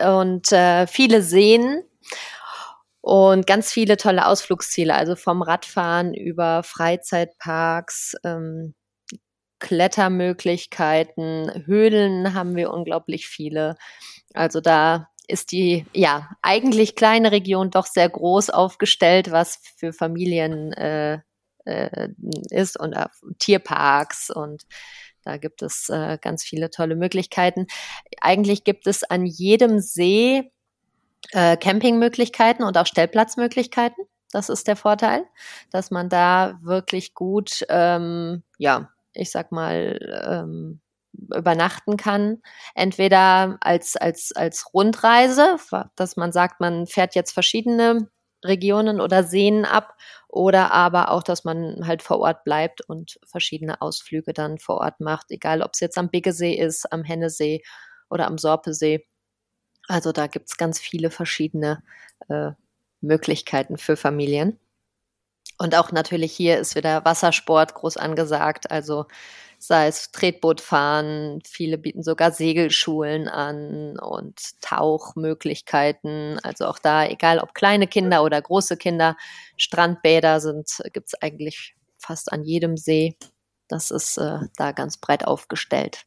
[0.00, 1.82] und äh, viele Seen
[3.02, 8.14] und ganz viele tolle Ausflugsziele, also vom Radfahren über Freizeitparks.
[8.24, 8.74] Ähm,
[9.60, 13.76] Klettermöglichkeiten, Höhlen haben wir unglaublich viele.
[14.34, 20.72] Also da ist die ja eigentlich kleine Region doch sehr groß aufgestellt, was für Familien
[20.72, 21.20] äh,
[21.64, 22.08] äh,
[22.50, 23.06] ist und äh,
[23.38, 24.64] Tierparks und
[25.22, 27.66] da gibt es äh, ganz viele tolle Möglichkeiten.
[28.20, 30.50] Eigentlich gibt es an jedem See
[31.32, 34.04] äh, Campingmöglichkeiten und auch Stellplatzmöglichkeiten.
[34.32, 35.24] Das ist der Vorteil,
[35.70, 40.80] dass man da wirklich gut ähm, ja ich sag mal, ähm,
[41.12, 42.40] übernachten kann.
[42.74, 45.56] Entweder als, als, als Rundreise,
[45.96, 48.08] dass man sagt, man fährt jetzt verschiedene
[48.44, 49.94] Regionen oder Seen ab
[50.28, 55.00] oder aber auch, dass man halt vor Ort bleibt und verschiedene Ausflüge dann vor Ort
[55.00, 57.62] macht, egal ob es jetzt am Biggesee ist, am Hennesee
[58.08, 59.06] oder am Sorpesee.
[59.88, 61.82] Also da gibt's ganz viele verschiedene
[62.28, 62.52] äh,
[63.00, 64.58] Möglichkeiten für Familien.
[65.60, 68.70] Und auch natürlich hier ist wieder Wassersport groß angesagt.
[68.70, 69.04] Also
[69.58, 76.38] sei es Tretbootfahren, viele bieten sogar Segelschulen an und Tauchmöglichkeiten.
[76.42, 79.18] Also auch da, egal ob kleine Kinder oder große Kinder,
[79.58, 83.18] Strandbäder sind, gibt es eigentlich fast an jedem See.
[83.68, 86.06] Das ist äh, da ganz breit aufgestellt.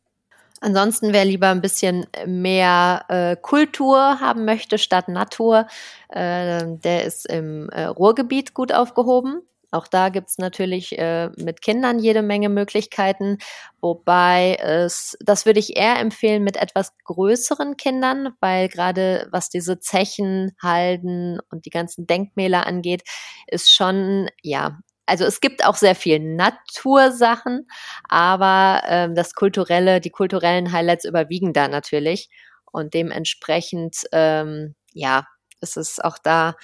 [0.63, 5.67] Ansonsten, wer lieber ein bisschen mehr äh, Kultur haben möchte statt Natur,
[6.07, 9.41] äh, der ist im äh, Ruhrgebiet gut aufgehoben.
[9.71, 13.39] Auch da gibt's natürlich äh, mit Kindern jede Menge Möglichkeiten,
[13.81, 19.79] wobei es, das würde ich eher empfehlen mit etwas größeren Kindern, weil gerade was diese
[19.81, 23.03] Zechen, Halden und die ganzen Denkmäler angeht,
[23.47, 27.67] ist schon, ja, also es gibt auch sehr viel Natursachen,
[28.07, 32.29] aber ähm, das kulturelle, die kulturellen Highlights überwiegen da natürlich
[32.71, 35.27] und dementsprechend, ähm, ja,
[35.61, 36.55] ist es auch da,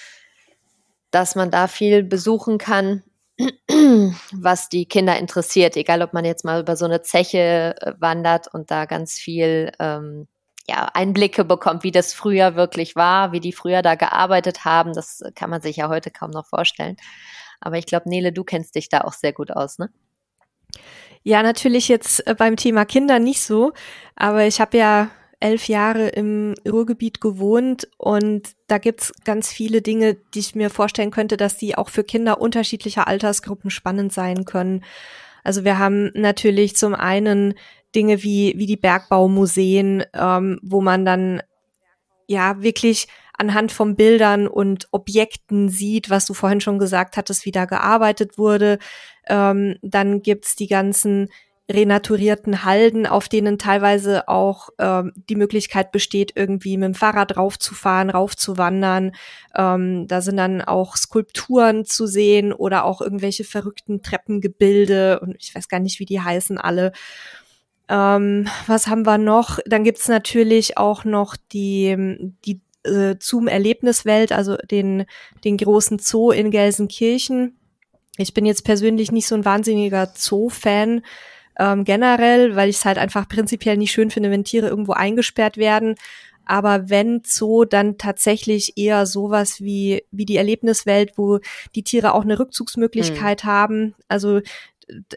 [1.12, 3.04] dass man da viel besuchen kann,
[4.32, 8.48] was die Kinder interessiert, egal ob man jetzt mal über so eine Zeche äh, wandert
[8.54, 10.28] und da ganz viel ähm,
[10.68, 14.94] ja, Einblicke bekommt, wie das früher wirklich war, wie die früher da gearbeitet haben.
[14.94, 16.98] Das kann man sich ja heute kaum noch vorstellen.
[17.60, 19.90] Aber ich glaube, Nele, du kennst dich da auch sehr gut aus, ne?
[21.24, 23.74] Ja, natürlich jetzt äh, beim Thema Kinder nicht so,
[24.16, 30.16] aber ich habe ja elf Jahre im Ruhrgebiet gewohnt und da gibt's ganz viele Dinge,
[30.34, 34.84] die ich mir vorstellen könnte, dass die auch für Kinder unterschiedlicher Altersgruppen spannend sein können.
[35.44, 37.54] Also wir haben natürlich zum einen
[37.96, 41.42] Dinge wie, wie die Bergbaumuseen, ähm, wo man dann
[42.28, 43.08] ja wirklich
[43.40, 48.38] anhand von Bildern und Objekten sieht, was du vorhin schon gesagt hattest, wie da gearbeitet
[48.38, 48.80] wurde.
[49.28, 51.30] Ähm, dann gibt's die ganzen
[51.72, 58.10] renaturierten Halden, auf denen teilweise auch ähm, die Möglichkeit besteht, irgendwie mit dem Fahrrad raufzufahren,
[58.10, 59.12] raufzuwandern.
[59.56, 65.54] Ähm, da sind dann auch Skulpturen zu sehen oder auch irgendwelche verrückten Treppengebilde und ich
[65.54, 66.92] weiß gar nicht, wie die heißen alle.
[67.88, 69.60] Ähm, was haben wir noch?
[69.66, 75.06] Dann gibt's natürlich auch noch die, die äh, Zoom Erlebniswelt, also den,
[75.44, 77.58] den großen Zoo in Gelsenkirchen.
[78.18, 81.02] Ich bin jetzt persönlich nicht so ein wahnsinniger Zoo-Fan
[81.58, 85.58] ähm, generell, weil ich es halt einfach prinzipiell nicht schön finde, wenn Tiere irgendwo eingesperrt
[85.58, 85.96] werden.
[86.46, 91.40] Aber wenn Zoo, dann tatsächlich eher sowas wie, wie die Erlebniswelt, wo
[91.76, 93.48] die Tiere auch eine Rückzugsmöglichkeit mhm.
[93.48, 93.96] haben.
[94.08, 94.42] Also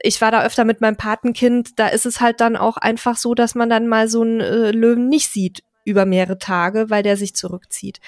[0.03, 3.35] ich war da öfter mit meinem Patenkind, da ist es halt dann auch einfach so,
[3.35, 7.17] dass man dann mal so einen äh, Löwen nicht sieht über mehrere Tage, weil der
[7.17, 8.01] sich zurückzieht.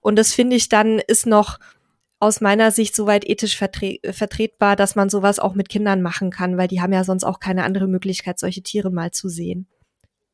[0.00, 1.58] Und das finde ich dann ist noch
[2.18, 6.56] aus meiner Sicht soweit ethisch vertre vertretbar, dass man sowas auch mit Kindern machen kann,
[6.56, 9.66] weil die haben ja sonst auch keine andere Möglichkeit, solche Tiere mal zu sehen.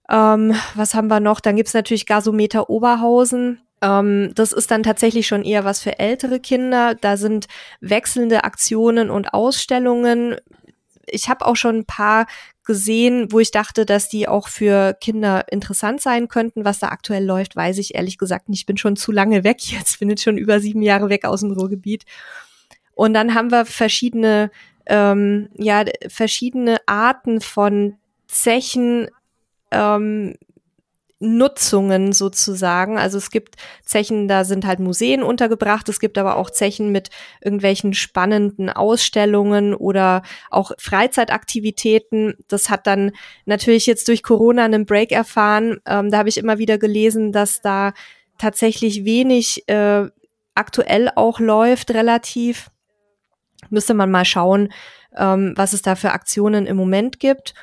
[0.09, 1.41] Ähm, was haben wir noch?
[1.41, 3.61] Dann gibt's natürlich Gasometer Oberhausen.
[3.81, 6.95] Ähm, das ist dann tatsächlich schon eher was für ältere Kinder.
[6.95, 7.47] Da sind
[7.81, 10.37] wechselnde Aktionen und Ausstellungen.
[11.07, 12.27] Ich habe auch schon ein paar
[12.65, 16.65] gesehen, wo ich dachte, dass die auch für Kinder interessant sein könnten.
[16.65, 18.61] Was da aktuell läuft, weiß ich ehrlich gesagt nicht.
[18.61, 21.41] Ich bin schon zu lange weg jetzt, bin jetzt schon über sieben Jahre weg aus
[21.41, 22.05] dem Ruhrgebiet.
[22.95, 24.51] Und dann haben wir verschiedene,
[24.87, 27.97] ähm, ja, verschiedene Arten von
[28.27, 29.09] Zechen,
[29.71, 30.37] ähm,
[31.23, 32.99] Nutzungen sozusagen.
[32.99, 35.89] Also es gibt Zechen, da sind halt Museen untergebracht.
[35.89, 42.35] Es gibt aber auch Zechen mit irgendwelchen spannenden Ausstellungen oder auch Freizeitaktivitäten.
[42.49, 43.13] Das hat dann
[43.47, 45.79] natürlich jetzt durch Corona einen Break erfahren.
[45.87, 47.93] Ähm, da habe ich immer wieder gelesen, dass da
[48.37, 50.09] tatsächlich wenig äh,
[50.55, 52.71] aktuell auch läuft, relativ.
[53.71, 54.73] Müsste man mal schauen,
[55.17, 57.55] ähm, was es da für Aktionen im Moment gibt.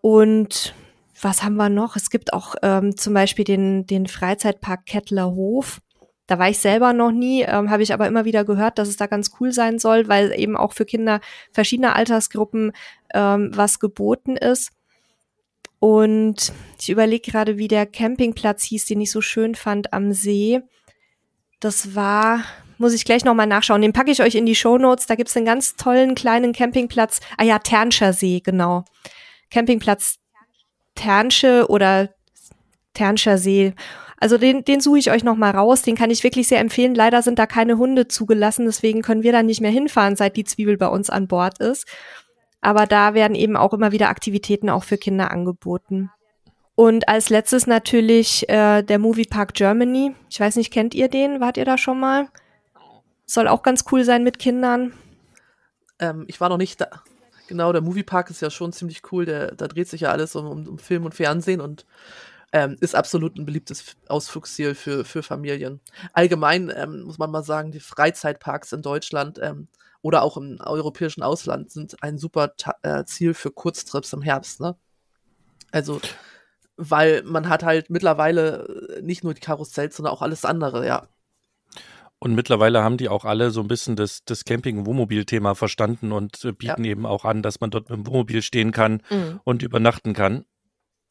[0.00, 0.74] Und
[1.20, 1.96] was haben wir noch?
[1.96, 5.80] Es gibt auch ähm, zum Beispiel den, den Freizeitpark Kettler Hof.
[6.26, 8.96] Da war ich selber noch nie, ähm, habe ich aber immer wieder gehört, dass es
[8.96, 11.20] da ganz cool sein soll, weil eben auch für Kinder
[11.52, 12.72] verschiedener Altersgruppen
[13.14, 14.72] ähm, was geboten ist.
[15.78, 20.62] Und ich überlege gerade, wie der Campingplatz hieß, den ich so schön fand am See.
[21.60, 22.42] Das war,
[22.78, 23.82] muss ich gleich nochmal nachschauen.
[23.82, 25.06] Den packe ich euch in die Show Notes.
[25.06, 27.20] Da gibt's einen ganz tollen kleinen Campingplatz.
[27.36, 28.84] Ah ja, Ternscher See, genau.
[29.50, 30.18] Campingplatz
[30.96, 32.10] Ternsche oder
[32.94, 33.74] Ternscher See.
[34.18, 35.82] Also den, den suche ich euch noch mal raus.
[35.82, 36.94] Den kann ich wirklich sehr empfehlen.
[36.94, 40.44] Leider sind da keine Hunde zugelassen, deswegen können wir da nicht mehr hinfahren, seit die
[40.44, 41.86] Zwiebel bei uns an Bord ist.
[42.60, 46.10] Aber da werden eben auch immer wieder Aktivitäten auch für Kinder angeboten.
[46.74, 50.14] Und als letztes natürlich äh, der Moviepark Germany.
[50.28, 51.40] Ich weiß nicht, kennt ihr den?
[51.40, 52.28] Wart ihr da schon mal?
[53.24, 54.92] Soll auch ganz cool sein mit Kindern.
[55.98, 57.02] Ähm, ich war noch nicht da.
[57.48, 59.24] Genau, der Moviepark ist ja schon ziemlich cool.
[59.24, 61.86] Der, da dreht sich ja alles um, um, um Film und Fernsehen und
[62.52, 65.80] ähm, ist absolut ein beliebtes Ausflugsziel für, für Familien.
[66.12, 69.68] Allgemein ähm, muss man mal sagen, die Freizeitparks in Deutschland ähm,
[70.02, 74.60] oder auch im europäischen Ausland sind ein super äh, Ziel für Kurztrips im Herbst.
[74.60, 74.76] Ne?
[75.72, 76.00] Also,
[76.76, 81.08] weil man hat halt mittlerweile nicht nur die Karussells, sondern auch alles andere, ja.
[82.26, 86.50] Und mittlerweile haben die auch alle so ein bisschen das, das Camping-Wohnmobil-Thema verstanden und äh,
[86.50, 86.90] bieten ja.
[86.90, 89.38] eben auch an, dass man dort mit dem Wohnmobil stehen kann mhm.
[89.44, 90.44] und übernachten kann.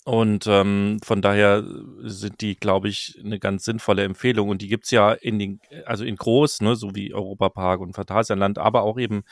[0.03, 1.63] Und ähm, von daher
[2.01, 4.49] sind die, glaube ich, eine ganz sinnvolle Empfehlung.
[4.49, 8.57] Und die gibt's ja in den, also in groß, ne, so wie Europapark und Phantasialand,
[8.57, 9.23] aber auch eben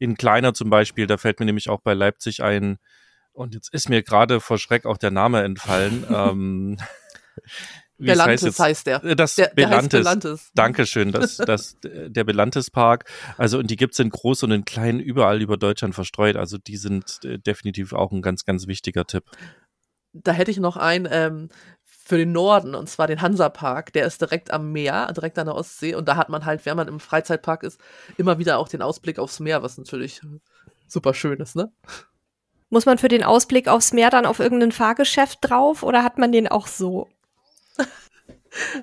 [0.00, 1.06] in kleiner zum Beispiel.
[1.06, 2.78] Da fällt mir nämlich auch bei Leipzig ein,
[3.32, 6.04] und jetzt ist mir gerade vor Schreck auch der Name entfallen.
[6.10, 6.78] ähm,
[7.98, 9.04] Belantes heißt, heißt, der.
[9.04, 9.90] Äh, das der, Belantes.
[9.90, 10.50] Der Belantes.
[10.54, 13.10] Dankeschön, das, das, der Belantes Park.
[13.36, 16.36] Also, und die gibt's in groß und in klein überall über Deutschland verstreut.
[16.36, 19.24] Also, die sind äh, definitiv auch ein ganz, ganz wichtiger Tipp.
[20.12, 21.48] Da hätte ich noch einen ähm,
[21.84, 23.92] für den Norden, und zwar den Hansapark.
[23.92, 25.94] Der ist direkt am Meer, direkt an der Ostsee.
[25.94, 27.80] Und da hat man halt, wenn man im Freizeitpark ist,
[28.16, 30.22] immer wieder auch den Ausblick aufs Meer, was natürlich
[30.86, 31.70] super schön ist, ne?
[32.70, 36.32] Muss man für den Ausblick aufs Meer dann auf irgendein Fahrgeschäft drauf oder hat man
[36.32, 37.08] den auch so?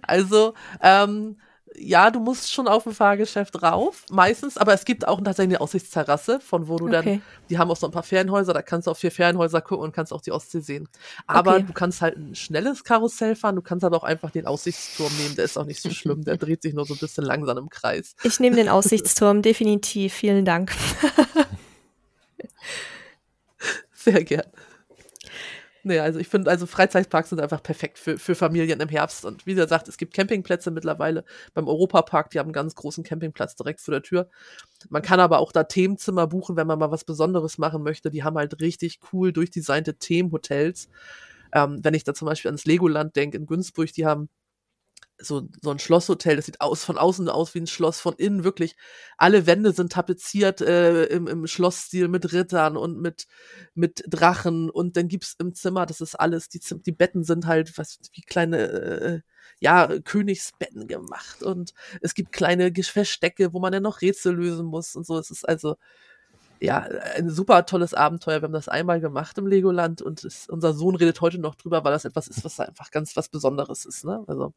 [0.04, 1.38] Also, ähm,
[1.78, 5.62] ja, du musst schon auf dem Fahrgeschäft rauf, meistens, aber es gibt auch tatsächlich eine
[5.62, 6.92] Aussichtsterrasse, von wo du okay.
[6.94, 9.86] dann, die haben auch so ein paar Ferienhäuser, da kannst du auf vier Ferienhäuser gucken
[9.86, 10.88] und kannst auch die Ostsee sehen.
[11.28, 11.66] Aber okay.
[11.68, 15.36] du kannst halt ein schnelles Karussell fahren, du kannst aber auch einfach den Aussichtsturm nehmen,
[15.36, 17.70] der ist auch nicht so schlimm, der dreht sich nur so ein bisschen langsam im
[17.70, 18.16] Kreis.
[18.24, 20.72] Ich nehme den Aussichtsturm, definitiv, vielen Dank.
[23.94, 24.46] Sehr gern.
[25.88, 29.24] Nee, also ich finde, also Freizeitparks sind einfach perfekt für, für Familien im Herbst.
[29.24, 33.56] Und wie gesagt, es gibt Campingplätze mittlerweile beim Europapark, die haben einen ganz großen Campingplatz
[33.56, 34.28] direkt vor der Tür.
[34.90, 38.10] Man kann aber auch da Themenzimmer buchen, wenn man mal was Besonderes machen möchte.
[38.10, 40.90] Die haben halt richtig cool durchdesignte Themenhotels.
[41.54, 44.30] Ähm, wenn ich da zum Beispiel ans Legoland denke in Günzburg, die haben
[45.18, 48.44] so, so ein Schlosshotel, das sieht aus, von außen aus wie ein Schloss, von innen
[48.44, 48.76] wirklich,
[49.18, 53.28] alle Wände sind tapeziert äh, im, im Schlossstil mit Rittern und mit,
[53.74, 57.78] mit Drachen und dann gibt's im Zimmer, das ist alles, die, die Betten sind halt
[57.78, 59.22] was wie kleine, äh,
[59.60, 64.96] ja, Königsbetten gemacht und es gibt kleine Verstecke, wo man dann noch Rätsel lösen muss
[64.96, 65.18] und so.
[65.18, 65.76] Es ist also,
[66.62, 66.80] ja,
[67.18, 68.42] ein super tolles Abenteuer.
[68.42, 71.84] Wir haben das einmal gemacht im Legoland und es, unser Sohn redet heute noch drüber,
[71.84, 74.24] weil das etwas ist, was einfach ganz was Besonderes ist, ne?
[74.28, 74.54] Also.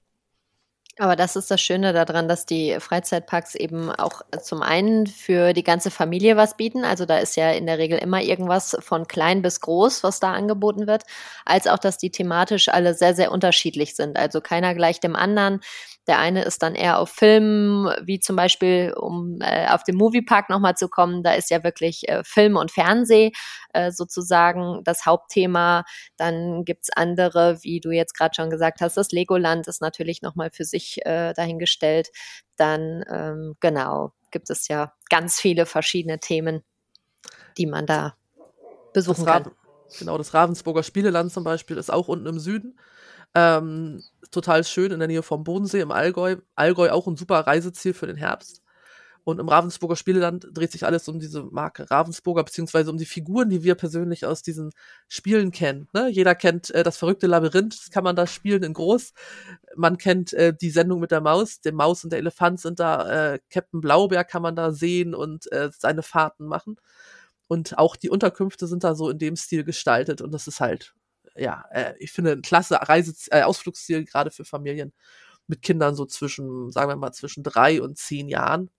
[1.01, 5.63] Aber das ist das Schöne daran, dass die Freizeitparks eben auch zum einen für die
[5.63, 6.85] ganze Familie was bieten.
[6.85, 10.33] Also da ist ja in der Regel immer irgendwas von klein bis groß, was da
[10.33, 11.05] angeboten wird,
[11.45, 14.17] als auch, dass die thematisch alle sehr, sehr unterschiedlich sind.
[14.19, 15.61] Also keiner gleich dem anderen.
[16.09, 20.49] Der eine ist dann eher auf Filmen, wie zum Beispiel, um äh, auf den Moviepark
[20.49, 23.33] nochmal zu kommen, da ist ja wirklich äh, Film und Fernseh
[23.75, 25.85] äh, sozusagen das Hauptthema.
[26.17, 30.51] Dann gibt's andere, wie du jetzt gerade schon gesagt hast, das Legoland ist natürlich nochmal
[30.51, 32.09] für sich äh, dahingestellt.
[32.57, 36.65] Dann, ähm, genau, gibt es ja ganz viele verschiedene Themen,
[37.59, 38.17] die man da
[38.95, 39.51] besuchen kann.
[39.99, 42.79] Genau, das Ravensburger Spieleland zum Beispiel ist auch unten im Süden.
[43.35, 46.37] Ähm, total schön in der Nähe vom Bodensee im Allgäu.
[46.55, 48.63] Allgäu auch ein super Reiseziel für den Herbst.
[49.29, 53.51] Und im Ravensburger Spieleland dreht sich alles um diese Marke Ravensburger, beziehungsweise um die Figuren,
[53.51, 54.71] die wir persönlich aus diesen
[55.07, 55.87] Spielen kennen.
[55.93, 56.09] Ne?
[56.09, 59.13] Jeder kennt äh, das verrückte Labyrinth, das kann man da spielen in groß.
[59.77, 63.35] Man kennt äh, die Sendung mit der Maus, der Maus und der Elefant sind da,
[63.35, 66.77] äh, Captain Blaubeer kann man da sehen und äh, seine Fahrten machen.
[67.49, 70.95] Und auch die Unterkünfte sind da so in dem Stil gestaltet und das ist halt,
[71.39, 74.93] ja, äh, ich finde ein klasse Reise, äh, Ausflugsziel, gerade für Familien
[75.47, 78.71] mit Kindern so zwischen, sagen wir mal, zwischen drei und zehn Jahren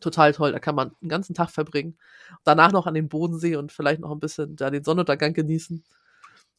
[0.00, 0.52] total toll.
[0.52, 1.98] Da kann man den ganzen Tag verbringen.
[2.44, 5.84] Danach noch an den Bodensee und vielleicht noch ein bisschen da den Sonnenuntergang genießen.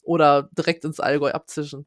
[0.02, 1.86] Oder direkt ins Allgäu abzischen.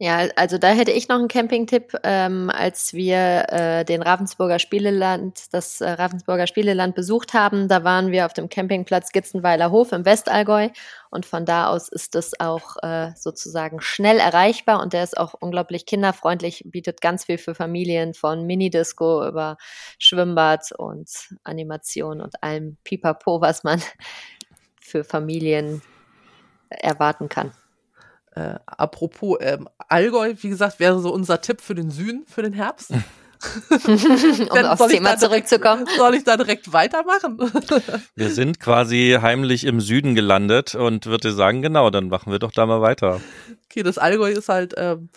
[0.00, 5.52] Ja, also da hätte ich noch einen Campingtipp, ähm, als wir äh, den Ravensburger Spieleland,
[5.52, 7.66] das äh, Ravensburger Spieleland besucht haben.
[7.66, 10.68] Da waren wir auf dem Campingplatz Gitzenweiler Hof im Westallgäu
[11.10, 15.34] und von da aus ist es auch äh, sozusagen schnell erreichbar und der ist auch
[15.34, 19.56] unglaublich kinderfreundlich, bietet ganz viel für Familien von Minidisco über
[19.98, 21.10] Schwimmbad und
[21.42, 23.82] Animation und allem Pipapo, was man
[24.80, 25.82] für Familien
[26.70, 27.50] erwarten kann.
[28.34, 32.52] Äh, apropos ähm, Allgäu, wie gesagt, wäre so unser Tipp für den Süden, für den
[32.52, 32.92] Herbst.
[33.60, 35.86] um aufs Thema direkt, zurückzukommen.
[35.96, 37.38] Soll ich da direkt weitermachen?
[38.16, 42.50] Wir sind quasi heimlich im Süden gelandet und würde sagen, genau, dann machen wir doch
[42.50, 43.20] da mal weiter.
[43.66, 45.10] Okay, das Allgäu ist halt ähm,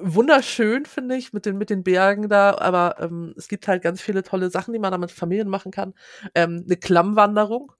[0.00, 4.00] wunderschön, finde ich, mit den, mit den Bergen da, aber ähm, es gibt halt ganz
[4.00, 5.94] viele tolle Sachen, die man da mit Familien machen kann.
[6.34, 7.72] Ähm, eine Klammwanderung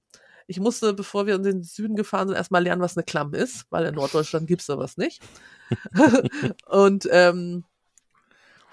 [0.52, 3.64] ich musste, bevor wir in den Süden gefahren sind, erstmal lernen, was eine Klamm ist,
[3.70, 5.22] weil in Norddeutschland gibt's sowas nicht.
[6.66, 7.64] und ähm,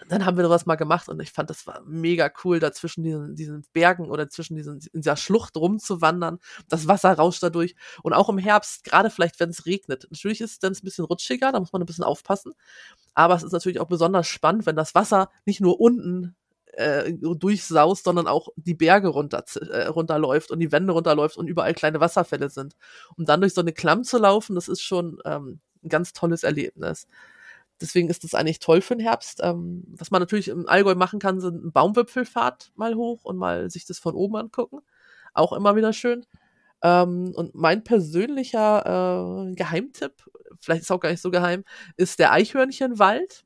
[0.09, 3.03] dann haben wir sowas mal gemacht und ich fand, das war mega cool, da zwischen
[3.03, 6.39] diesen, diesen Bergen oder zwischen diesen, in dieser Schlucht rumzuwandern.
[6.67, 7.75] Das Wasser rauscht dadurch.
[8.03, 10.07] Und auch im Herbst, gerade vielleicht, wenn es regnet.
[10.09, 12.53] Natürlich ist es dann ein bisschen rutschiger, da muss man ein bisschen aufpassen.
[13.13, 16.35] Aber es ist natürlich auch besonders spannend, wenn das Wasser nicht nur unten
[16.73, 21.73] äh, durchsaust, sondern auch die Berge runter, äh, runterläuft und die Wände runterläuft und überall
[21.73, 22.75] kleine Wasserfälle sind.
[23.17, 26.43] Und dann durch so eine Klamm zu laufen, das ist schon ähm, ein ganz tolles
[26.43, 27.07] Erlebnis.
[27.81, 29.39] Deswegen ist das eigentlich toll für den Herbst.
[29.41, 33.69] Ähm, was man natürlich im Allgäu machen kann, sind eine Baumwipfelfahrt mal hoch und mal
[33.69, 34.79] sich das von oben angucken.
[35.33, 36.25] Auch immer wieder schön.
[36.81, 40.13] Ähm, und mein persönlicher äh, Geheimtipp,
[40.59, 41.63] vielleicht ist auch gar nicht so geheim,
[41.97, 43.45] ist der Eichhörnchenwald.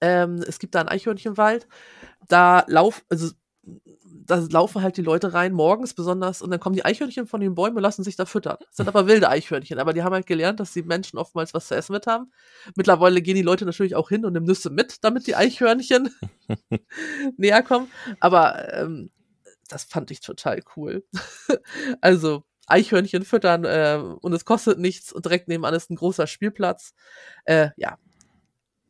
[0.00, 1.66] Ähm, es gibt da einen Eichhörnchenwald.
[2.28, 3.30] Da lauf, also
[4.28, 7.54] da laufen halt die Leute rein morgens besonders und dann kommen die Eichhörnchen von den
[7.54, 8.58] Bäumen und lassen sich da füttern.
[8.60, 11.68] Das sind aber wilde Eichhörnchen, aber die haben halt gelernt, dass die Menschen oftmals was
[11.68, 12.30] zu essen mit haben.
[12.76, 16.10] Mittlerweile gehen die Leute natürlich auch hin und nehmen Nüsse mit, damit die Eichhörnchen
[17.36, 17.90] näher kommen.
[18.20, 19.10] Aber ähm,
[19.68, 21.04] das fand ich total cool.
[22.00, 26.92] also Eichhörnchen füttern äh, und es kostet nichts und direkt nebenan ist ein großer Spielplatz.
[27.44, 27.98] Äh, ja,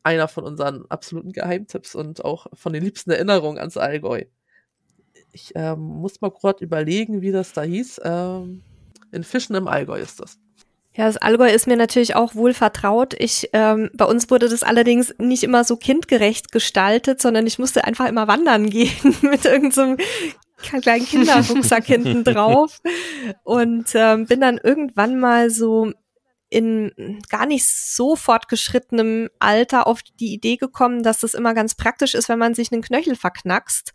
[0.02, 4.24] einer von unseren absoluten Geheimtipps und auch von den liebsten Erinnerungen ans Allgäu.
[5.32, 8.00] Ich ähm, muss mal kurz überlegen, wie das da hieß.
[8.04, 8.62] Ähm,
[9.12, 10.38] in Fischen im Allgäu ist das.
[10.94, 13.14] Ja, das Allgäu ist mir natürlich auch wohl vertraut.
[13.16, 17.84] Ich, ähm, bei uns wurde das allerdings nicht immer so kindgerecht gestaltet, sondern ich musste
[17.84, 19.96] einfach immer wandern gehen mit irgendeinem
[20.60, 22.80] so kleinen Kinderrucksack hinten drauf
[23.44, 25.92] und ähm, bin dann irgendwann mal so
[26.50, 32.14] in gar nicht so fortgeschrittenem Alter auf die Idee gekommen, dass das immer ganz praktisch
[32.14, 33.92] ist, wenn man sich einen Knöchel verknackst,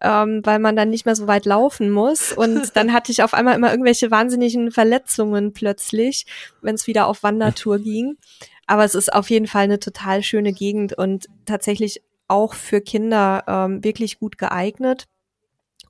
[0.00, 2.32] ähm, weil man dann nicht mehr so weit laufen muss.
[2.32, 6.26] Und dann hatte ich auf einmal immer irgendwelche wahnsinnigen Verletzungen plötzlich,
[6.62, 8.16] wenn es wieder auf Wandertour ging.
[8.66, 13.44] Aber es ist auf jeden Fall eine total schöne Gegend und tatsächlich auch für Kinder
[13.46, 15.06] ähm, wirklich gut geeignet.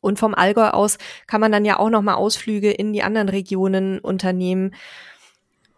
[0.01, 3.31] Und vom Allgäu aus kann man dann ja auch noch mal Ausflüge in die anderen
[3.31, 4.75] Regionen unternehmen.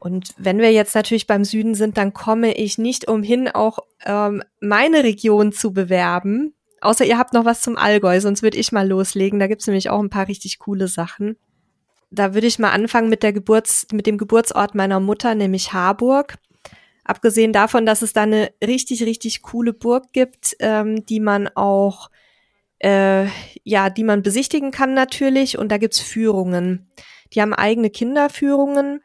[0.06, 4.40] Und wenn wir jetzt natürlich beim Süden sind, dann komme ich nicht umhin, auch ähm,
[4.60, 6.54] meine Region zu bewerben.
[6.80, 9.40] Außer ihr habt noch was zum Allgäu, sonst würde ich mal loslegen.
[9.40, 11.36] Da gibt's nämlich auch ein paar richtig coole Sachen.
[12.12, 16.36] Da würde ich mal anfangen mit der Geburts, mit dem Geburtsort meiner Mutter, nämlich Harburg.
[17.02, 22.10] Abgesehen davon, dass es da eine richtig, richtig coole Burg gibt, ähm, die man auch,
[22.78, 23.26] äh,
[23.64, 25.58] ja, die man besichtigen kann natürlich.
[25.58, 26.92] Und da gibt's Führungen.
[27.32, 29.00] Die haben eigene Kinderführungen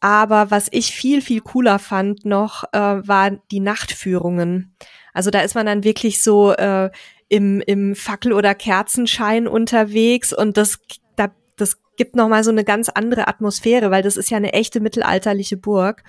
[0.00, 4.76] Aber was ich viel, viel cooler fand noch, äh, waren die Nachtführungen.
[5.12, 6.90] Also da ist man dann wirklich so äh,
[7.28, 10.78] im, im Fackel- oder Kerzenschein unterwegs und das,
[11.16, 14.80] da, das gibt nochmal so eine ganz andere Atmosphäre, weil das ist ja eine echte
[14.80, 16.04] mittelalterliche Burg.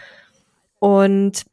[0.78, 1.46] Und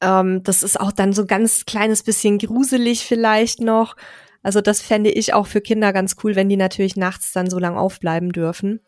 [0.00, 3.96] ähm, das ist auch dann so ein ganz kleines bisschen gruselig vielleicht noch.
[4.42, 7.58] Also das fände ich auch für Kinder ganz cool, wenn die natürlich nachts dann so
[7.58, 8.80] lang aufbleiben dürfen.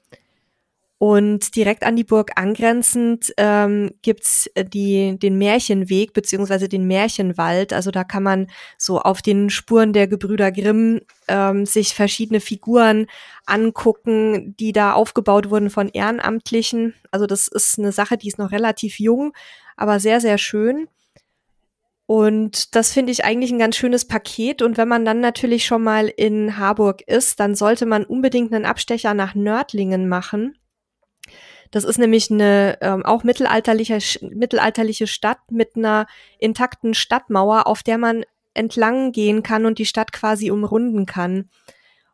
[0.99, 7.73] Und direkt an die Burg angrenzend ähm, gibt's äh, die, den Märchenweg beziehungsweise den Märchenwald.
[7.73, 8.47] Also da kann man
[8.79, 13.07] so auf den Spuren der Gebrüder Grimm ähm, sich verschiedene Figuren
[13.45, 16.95] angucken, die da aufgebaut wurden von Ehrenamtlichen.
[17.11, 19.33] Also das ist eine Sache, die ist noch relativ jung,
[19.77, 20.89] aber sehr, sehr schön.
[22.07, 24.63] Und das finde ich eigentlich ein ganz schönes Paket.
[24.63, 28.67] Und wenn man dann natürlich schon mal in Harburg ist, dann sollte man unbedingt einen
[28.67, 30.57] Abstecher nach Nördlingen machen.
[31.75, 36.07] Das ist nämlich eine ähm, auch mittelalterliche, mittelalterliche Stadt mit einer
[36.39, 41.51] intakten Stadtmauer, auf der man entlang gehen kann und die Stadt quasi umrunden kann.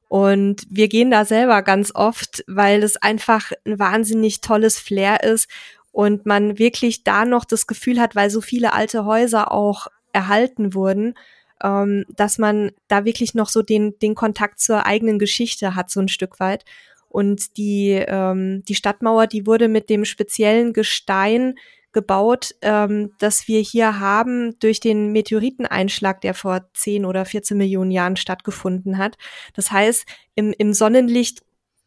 [0.08, 5.46] Und wir gehen da selber ganz oft, weil es einfach ein wahnsinnig tolles Flair ist
[5.92, 10.72] und man wirklich da noch das Gefühl hat, weil so viele alte Häuser auch erhalten
[10.72, 11.18] wurden,
[11.62, 16.00] ähm, dass man da wirklich noch so den, den Kontakt zur eigenen Geschichte hat, so
[16.00, 16.64] ein Stück weit.
[17.11, 21.56] Und die, ähm, die Stadtmauer, die wurde mit dem speziellen Gestein
[21.92, 27.90] gebaut, ähm, das wir hier haben durch den Meteoriteneinschlag, der vor 10 oder 14 Millionen
[27.90, 29.18] Jahren stattgefunden hat.
[29.54, 30.06] Das heißt,
[30.36, 31.42] im, im Sonnenlicht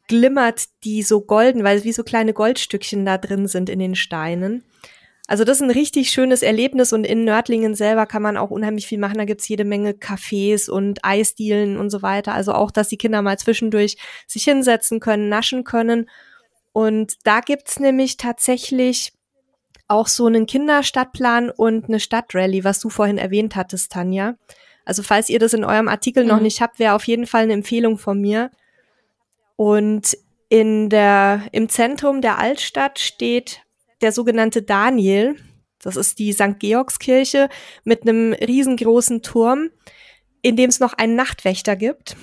[0.09, 3.95] glimmert die so golden, weil es wie so kleine Goldstückchen da drin sind in den
[3.95, 4.63] Steinen.
[5.33, 8.85] Also das ist ein richtig schönes Erlebnis und in Nördlingen selber kann man auch unheimlich
[8.85, 9.17] viel machen.
[9.17, 12.35] Da gibt's jede Menge Cafés und Eisdielen und so weiter.
[12.35, 16.07] Also auch, dass die Kinder mal zwischendurch sich hinsetzen können, naschen können.
[16.71, 19.13] Und da gibt's nämlich tatsächlich
[19.87, 24.35] auch so einen Kinderstadtplan und eine Stadtrally, was du vorhin erwähnt hattest, Tanja.
[24.85, 26.29] Also falls ihr das in eurem Artikel mhm.
[26.29, 28.51] noch nicht habt, wäre auf jeden Fall eine Empfehlung von mir.
[29.55, 30.15] Und
[30.49, 33.62] in der, im Zentrum der Altstadt steht
[34.03, 35.35] der sogenannte Daniel.
[35.81, 36.59] Das ist die St.
[36.59, 37.49] Georgskirche
[37.83, 39.69] mit einem riesengroßen Turm,
[40.41, 42.15] in dem es noch einen Nachtwächter gibt.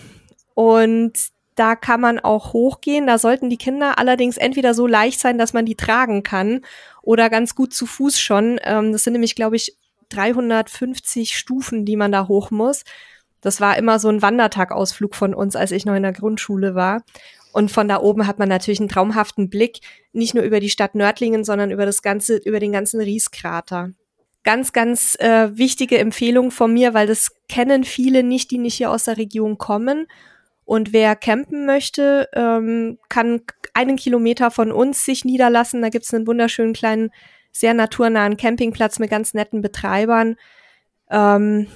[0.55, 1.13] Und
[1.57, 3.07] da kann man auch hochgehen.
[3.07, 6.63] Da sollten die Kinder allerdings entweder so leicht sein, dass man die tragen kann
[7.03, 8.59] oder ganz gut zu Fuß schon.
[8.63, 9.77] Ähm, das sind nämlich, glaube ich,
[10.11, 12.85] 350 Stufen, die man da hoch muss.
[13.41, 17.03] Das war immer so ein Wandertagausflug von uns, als ich noch in der Grundschule war.
[17.53, 19.81] Und von da oben hat man natürlich einen traumhaften Blick,
[20.13, 23.93] nicht nur über die Stadt Nördlingen, sondern über das ganze, über den ganzen Rieskrater.
[24.43, 28.91] Ganz, ganz äh, wichtige Empfehlung von mir, weil das kennen viele nicht, die nicht hier
[28.91, 30.07] aus der Region kommen.
[30.65, 33.43] Und wer campen möchte, ähm, kann
[33.75, 35.83] einen Kilometer von uns sich niederlassen.
[35.83, 37.11] Da gibt's einen wunderschönen kleinen,
[37.53, 40.37] sehr naturnahen Campingplatz mit ganz netten Betreibern.
[41.11, 41.67] Ähm,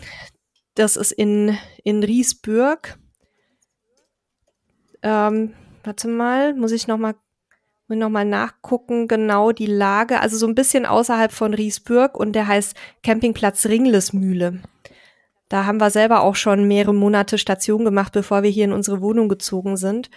[0.75, 2.99] das ist in, in Riesbürg.
[5.03, 5.55] Ähm,
[5.85, 7.15] warte mal, muss ich noch mal,
[7.89, 10.21] muss noch mal nachgucken, genau die Lage.
[10.21, 14.61] Also so ein bisschen außerhalb von Riesbürg und der heißt Campingplatz Ringlesmühle.
[15.49, 19.01] Da haben wir selber auch schon mehrere Monate Station gemacht, bevor wir hier in unsere
[19.01, 20.11] Wohnung gezogen sind.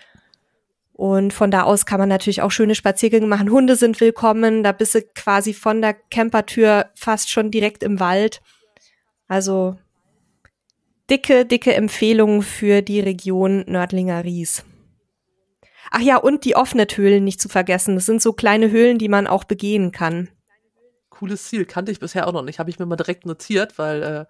[0.93, 3.51] Und von da aus kann man natürlich auch schöne Spaziergänge machen.
[3.51, 4.63] Hunde sind willkommen.
[4.63, 8.41] Da bist du quasi von der Campertür fast schon direkt im Wald.
[9.27, 9.75] Also
[11.07, 14.63] dicke, dicke Empfehlung für die Region Nördlinger Ries.
[15.91, 17.95] Ach ja, und die Offnet-Höhlen nicht zu vergessen.
[17.95, 20.29] Das sind so kleine Höhlen, die man auch begehen kann.
[21.09, 22.59] Cooles Ziel, kannte ich bisher auch noch nicht.
[22.59, 24.25] Habe ich mir mal direkt notiert, weil äh,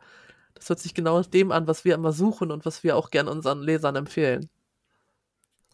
[0.53, 3.27] das hört sich genau dem an, was wir immer suchen und was wir auch gern
[3.27, 4.49] unseren Lesern empfehlen.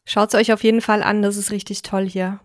[0.05, 2.39] Schaut's euch auf jeden Fall an, das ist richtig toll hier.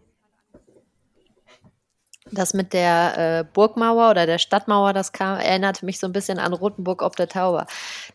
[2.33, 6.39] Das mit der äh, Burgmauer oder der Stadtmauer, das kam, erinnerte mich so ein bisschen
[6.39, 7.67] an Rotenburg ob der Tauber.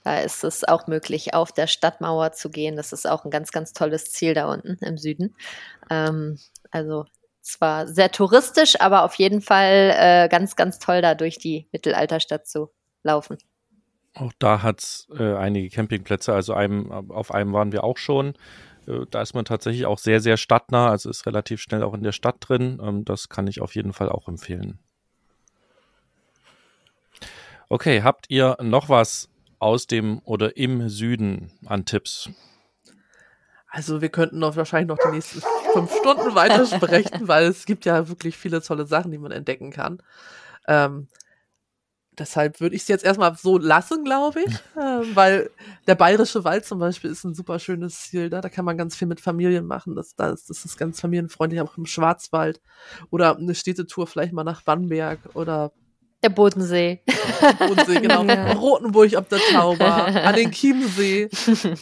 [0.03, 2.75] Da ist es auch möglich, auf der Stadtmauer zu gehen.
[2.75, 5.35] Das ist auch ein ganz, ganz tolles Ziel da unten im Süden.
[5.89, 6.39] Ähm,
[6.71, 7.05] also
[7.41, 12.47] zwar sehr touristisch, aber auf jeden Fall äh, ganz, ganz toll, da durch die Mittelalterstadt
[12.47, 12.69] zu
[13.03, 13.37] laufen.
[14.15, 18.33] Auch da hat es äh, einige Campingplätze, also einem, auf einem waren wir auch schon.
[18.87, 22.03] Äh, da ist man tatsächlich auch sehr, sehr stadtnah, also ist relativ schnell auch in
[22.03, 22.81] der Stadt drin.
[22.83, 24.79] Ähm, das kann ich auf jeden Fall auch empfehlen.
[27.69, 29.29] Okay, habt ihr noch was
[29.59, 32.29] aus dem oder im Süden an Tipps?
[33.69, 35.41] Also wir könnten noch wahrscheinlich noch die nächsten
[35.73, 39.71] fünf Stunden weiter sprechen, weil es gibt ja wirklich viele tolle Sachen, die man entdecken
[39.71, 40.03] kann.
[40.67, 41.07] Ähm,
[42.17, 45.49] deshalb würde ich es jetzt erstmal so lassen, glaube ich, äh, weil
[45.87, 48.29] der Bayerische Wald zum Beispiel ist ein super schönes Ziel.
[48.29, 49.95] Da, da kann man ganz viel mit Familien machen.
[49.95, 52.61] Das, das, das ist ganz familienfreundlich, auch im Schwarzwald.
[53.09, 55.71] Oder eine Städtetour vielleicht mal nach Bamberg oder
[56.23, 57.01] der Bodensee.
[57.59, 58.23] Bodensee, genau.
[58.33, 58.53] Ja.
[58.53, 61.29] Rotenburg ob der Tauber, an den Chiemsee,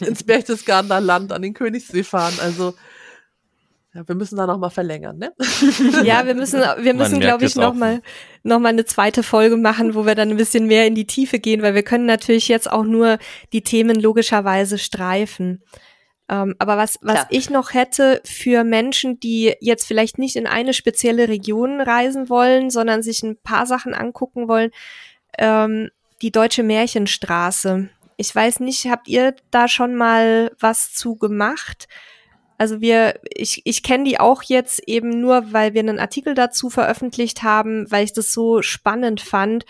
[0.00, 2.34] ins Berchtesgadener Land, an den Königssee fahren.
[2.40, 2.74] Also
[3.94, 5.32] ja, wir müssen da noch mal verlängern, ne?
[6.04, 8.00] Ja, wir müssen, wir müssen, glaube ich, noch mal,
[8.42, 11.38] noch mal eine zweite Folge machen, wo wir dann ein bisschen mehr in die Tiefe
[11.38, 13.18] gehen, weil wir können natürlich jetzt auch nur
[13.52, 15.62] die Themen logischerweise streifen.
[16.28, 20.72] Ähm, aber was, was ich noch hätte für Menschen, die jetzt vielleicht nicht in eine
[20.72, 24.70] spezielle Region reisen wollen, sondern sich ein paar Sachen angucken wollen,
[25.36, 25.90] ähm,
[26.22, 27.90] die Deutsche Märchenstraße.
[28.16, 31.88] Ich weiß nicht, habt ihr da schon mal was zu gemacht?
[32.58, 36.70] Also wir, ich, ich kenne die auch jetzt eben nur, weil wir einen Artikel dazu
[36.70, 39.64] veröffentlicht haben, weil ich das so spannend fand.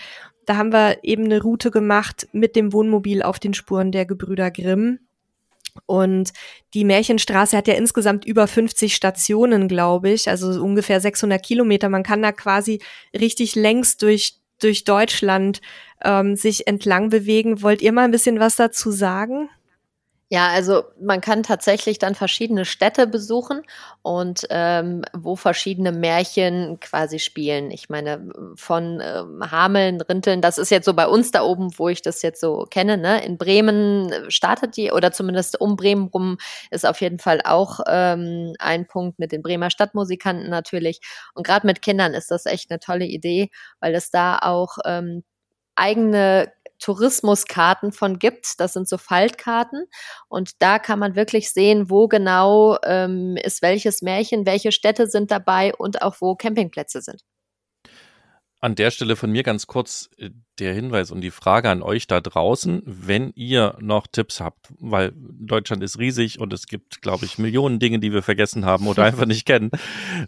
[0.46, 4.50] Da haben wir eben eine Route gemacht mit dem Wohnmobil auf den Spuren der Gebrüder
[4.50, 4.98] Grimm.
[5.86, 6.32] Und
[6.74, 11.88] die Märchenstraße hat ja insgesamt über 50 Stationen, glaube ich, also ungefähr 600 Kilometer.
[11.88, 12.80] Man kann da quasi
[13.18, 15.60] richtig längs durch, durch Deutschland
[16.04, 17.62] ähm, sich entlang bewegen.
[17.62, 19.48] Wollt ihr mal ein bisschen was dazu sagen?
[20.34, 23.60] Ja, also man kann tatsächlich dann verschiedene Städte besuchen
[24.00, 27.70] und ähm, wo verschiedene Märchen quasi spielen.
[27.70, 31.90] Ich meine, von ähm, Hameln, Rinteln, das ist jetzt so bei uns da oben, wo
[31.90, 32.96] ich das jetzt so kenne.
[32.96, 33.22] Ne?
[33.22, 36.38] In Bremen startet die, oder zumindest um Bremen rum
[36.70, 41.00] ist auf jeden Fall auch ähm, ein Punkt mit den Bremer Stadtmusikanten natürlich.
[41.34, 45.24] Und gerade mit Kindern ist das echt eine tolle Idee, weil es da auch ähm,
[45.76, 46.52] eigene
[46.82, 48.58] Tourismuskarten von gibt.
[48.58, 49.86] Das sind so Faltkarten.
[50.28, 55.30] Und da kann man wirklich sehen, wo genau ähm, ist welches Märchen, welche Städte sind
[55.30, 57.22] dabei und auch wo Campingplätze sind.
[58.60, 60.30] An der Stelle von mir ganz kurz äh,
[60.62, 65.12] der Hinweis und die Frage an euch da draußen, wenn ihr noch Tipps habt, weil
[65.14, 69.04] Deutschland ist riesig und es gibt, glaube ich, Millionen Dinge, die wir vergessen haben oder
[69.04, 69.70] einfach nicht kennen.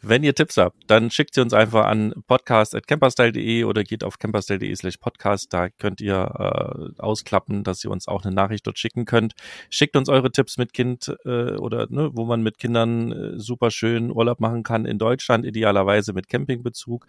[0.03, 4.75] Wenn ihr Tipps habt, dann schickt sie uns einfach an podcast.camperstyle.de oder geht auf camperstyle.de
[4.75, 5.53] slash podcast.
[5.53, 9.35] Da könnt ihr äh, ausklappen, dass ihr uns auch eine Nachricht dort schicken könnt.
[9.71, 13.71] Schickt uns eure Tipps mit Kind äh, oder ne, wo man mit Kindern äh, super
[13.71, 17.07] schön Urlaub machen kann in Deutschland, idealerweise mit Campingbezug.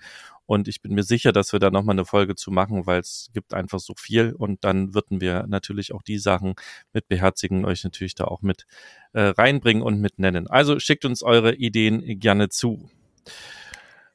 [0.47, 3.14] Und ich bin mir sicher, dass wir da nochmal eine Folge zu machen, weil es
[3.33, 6.55] gibt einfach so viel und dann würden wir natürlich auch die Sachen
[6.93, 8.65] mit beherzigen, euch natürlich da auch mit
[9.13, 10.47] äh, reinbringen und mit nennen.
[10.47, 12.89] Also schickt uns eure Ideen gerne zu.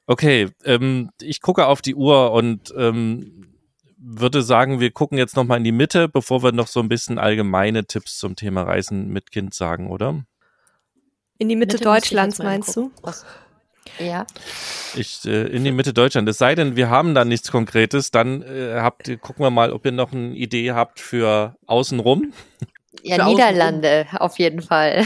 [0.06, 3.46] Okay, ähm, ich gucke auf die Uhr und ähm,
[3.96, 7.18] würde sagen, wir gucken jetzt nochmal in die Mitte, bevor wir noch so ein bisschen
[7.18, 10.24] allgemeine Tipps zum Thema Reisen mit Kind sagen, oder?
[11.38, 12.90] In die Mitte, Mitte Deutschlands meinst du?
[13.02, 13.24] Was?
[13.98, 14.26] Ja.
[14.94, 16.28] Ich, äh, in die Mitte Deutschland.
[16.28, 19.84] Es sei denn, wir haben da nichts Konkretes, dann äh, habt, gucken wir mal, ob
[19.84, 22.32] ihr noch eine Idee habt für außenrum.
[23.02, 24.26] Ja, für Niederlande außenrum.
[24.26, 25.04] auf jeden Fall.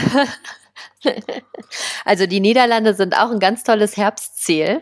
[2.05, 4.81] also die Niederlande sind auch ein ganz tolles Herbstziel,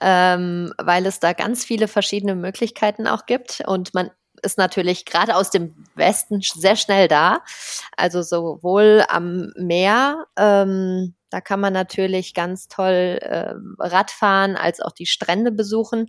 [0.00, 4.10] ähm, weil es da ganz viele verschiedene Möglichkeiten auch gibt und man
[4.42, 7.40] ist natürlich gerade aus dem Westen sehr schnell da.
[7.96, 14.92] Also sowohl am Meer, ähm, da kann man natürlich ganz toll äh, Radfahren als auch
[14.92, 16.06] die Strände besuchen.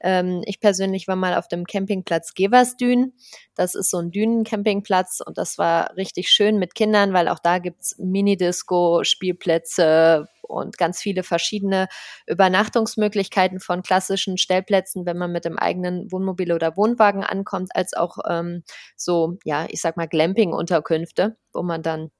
[0.00, 3.12] Ähm, ich persönlich war mal auf dem Campingplatz Geversdün.
[3.56, 7.58] Das ist so ein Dünencampingplatz und das war richtig schön mit Kindern, weil auch da
[7.58, 11.88] gibt's Minidisco, Spielplätze und ganz viele verschiedene
[12.28, 18.18] Übernachtungsmöglichkeiten von klassischen Stellplätzen, wenn man mit dem eigenen Wohnmobil oder Wohnwagen ankommt, als auch
[18.30, 18.62] ähm,
[18.94, 22.12] so, ja, ich sag mal Glamping-Unterkünfte, wo man dann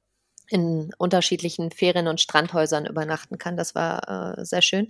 [0.48, 3.56] in unterschiedlichen Ferien- und Strandhäusern übernachten kann.
[3.56, 4.86] Das war äh, sehr schön.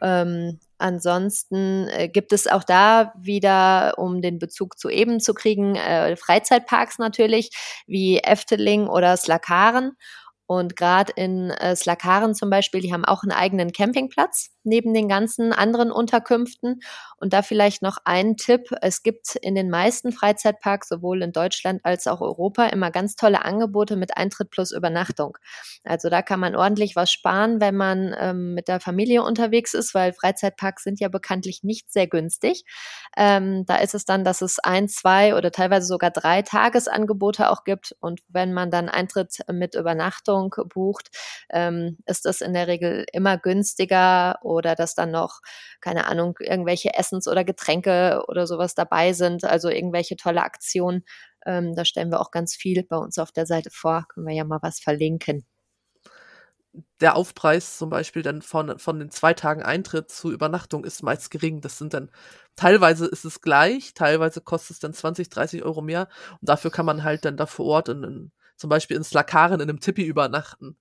[0.00, 5.74] Ähm, ansonsten äh, gibt es auch da wieder, um den Bezug zu eben zu kriegen,
[5.74, 7.50] äh, Freizeitparks natürlich,
[7.86, 9.92] wie Efteling oder Slakaren.
[10.46, 15.08] Und gerade in äh, Slakaren zum Beispiel, die haben auch einen eigenen Campingplatz neben den
[15.08, 16.80] ganzen anderen Unterkünften.
[17.20, 18.70] Und da vielleicht noch ein Tipp.
[18.80, 23.44] Es gibt in den meisten Freizeitparks, sowohl in Deutschland als auch Europa, immer ganz tolle
[23.44, 25.36] Angebote mit Eintritt plus Übernachtung.
[25.84, 29.94] Also da kann man ordentlich was sparen, wenn man ähm, mit der Familie unterwegs ist,
[29.94, 32.64] weil Freizeitparks sind ja bekanntlich nicht sehr günstig.
[33.16, 37.64] Ähm, da ist es dann, dass es ein, zwei oder teilweise sogar drei Tagesangebote auch
[37.64, 37.96] gibt.
[38.00, 41.08] Und wenn man dann Eintritt mit Übernachtung bucht,
[41.50, 45.40] ähm, ist das in der Regel immer günstiger oder dass dann noch,
[45.80, 51.04] keine Ahnung, irgendwelche Essens- oder Getränke oder sowas dabei sind, also irgendwelche tolle Aktionen.
[51.46, 54.04] Ähm, da stellen wir auch ganz viel bei uns auf der Seite vor.
[54.08, 55.46] Können wir ja mal was verlinken.
[57.00, 61.30] der Aufpreis zum Beispiel dann von, von den zwei Tagen Eintritt zur Übernachtung ist meist
[61.30, 61.60] gering.
[61.60, 62.10] Das sind dann,
[62.56, 66.08] teilweise ist es gleich, teilweise kostet es dann 20, 30 Euro mehr.
[66.40, 69.60] Und dafür kann man halt dann da vor Ort in, in zum Beispiel in Slakaren
[69.60, 70.76] in einem Tippi übernachten.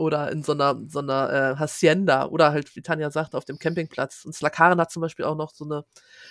[0.00, 3.58] Oder in so einer, so einer äh, Hacienda oder halt, wie Tanja sagt, auf dem
[3.58, 4.24] Campingplatz.
[4.24, 5.84] Und Slakaren hat zum Beispiel auch noch so eine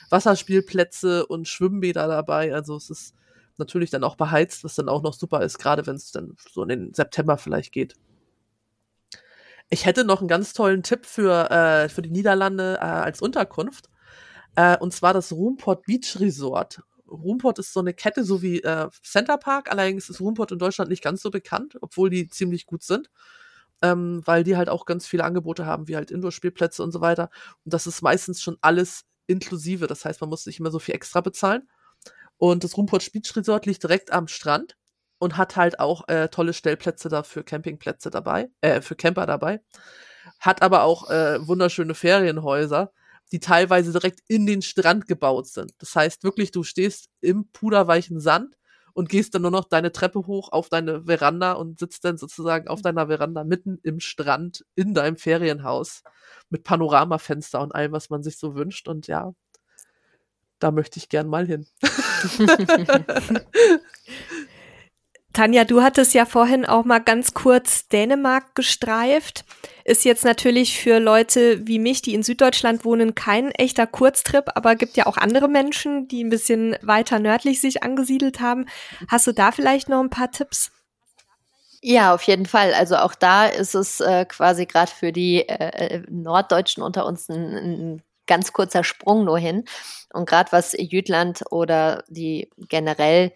[0.10, 2.54] Wasserspielplätze und Schwimmbäder dabei.
[2.54, 3.14] Also es ist
[3.58, 6.64] natürlich dann auch beheizt, was dann auch noch super ist, gerade wenn es dann so
[6.64, 7.94] in den September vielleicht geht.
[9.70, 13.88] Ich hätte noch einen ganz tollen Tipp für, äh, für die Niederlande äh, als Unterkunft.
[14.56, 16.82] Äh, und zwar das Roomport Beach Resort.
[17.08, 19.72] Roomport ist so eine Kette, so wie äh, Center Park.
[19.72, 23.12] Allerdings ist Roomport in Deutschland nicht ganz so bekannt, obwohl die ziemlich gut sind.
[23.82, 27.30] Ähm, weil die halt auch ganz viele Angebote haben, wie halt Indoor-Spielplätze und so weiter.
[27.64, 29.88] Und das ist meistens schon alles inklusive.
[29.88, 31.70] Das heißt, man muss nicht immer so viel extra bezahlen.
[32.38, 34.76] Und das Roomport Beach Resort liegt direkt am Strand
[35.20, 39.62] und hat halt auch äh, tolle Stellplätze da für Campingplätze dabei, äh, für Camper dabei.
[40.40, 42.92] Hat aber auch äh, wunderschöne Ferienhäuser,
[43.32, 45.74] die teilweise direkt in den Strand gebaut sind.
[45.80, 48.56] Das heißt wirklich, du stehst im puderweichen Sand
[49.00, 52.68] und gehst dann nur noch deine Treppe hoch auf deine Veranda und sitzt dann sozusagen
[52.68, 56.04] auf deiner Veranda mitten im Strand in deinem Ferienhaus
[56.50, 58.90] mit Panoramafenster und allem, was man sich so wünscht.
[58.90, 59.32] Und ja,
[60.60, 61.66] da möchte ich gern mal hin.
[65.34, 69.46] Tanja, du hattest ja vorhin auch mal ganz kurz Dänemark gestreift.
[69.86, 74.76] Ist jetzt natürlich für Leute wie mich, die in Süddeutschland wohnen, kein echter Kurztrip, aber
[74.76, 78.66] gibt ja auch andere Menschen, die ein bisschen weiter nördlich sich angesiedelt haben.
[79.08, 80.72] Hast du da vielleicht noch ein paar Tipps?
[81.82, 82.74] Ja, auf jeden Fall.
[82.74, 87.30] Also auch da ist es äh, quasi gerade für die äh, äh, Norddeutschen unter uns
[87.30, 89.64] ein, ein ganz kurzer Sprung nur hin.
[90.12, 93.32] Und gerade was Jütland oder die generell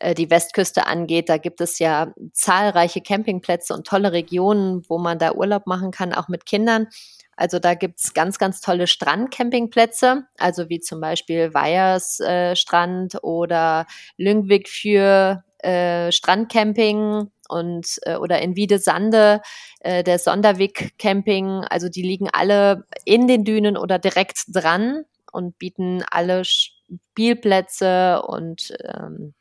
[0.00, 1.28] äh, die Westküste angeht.
[1.28, 6.12] Da gibt es ja zahlreiche Campingplätze und tolle Regionen, wo man da Urlaub machen kann,
[6.12, 6.88] auch mit Kindern.
[7.36, 13.86] Also da gibt's ganz, ganz tolle Strandcampingplätze, also wie zum Beispiel Weyers äh, Strand oder
[14.18, 19.40] Lüngwig für äh, Strandcamping und äh, oder in Wiedesande
[19.80, 21.64] äh, der Sonderweg Camping.
[21.68, 28.72] Also die liegen alle in den Dünen oder direkt dran und bieten alle Spielplätze und
[28.84, 29.34] ähm,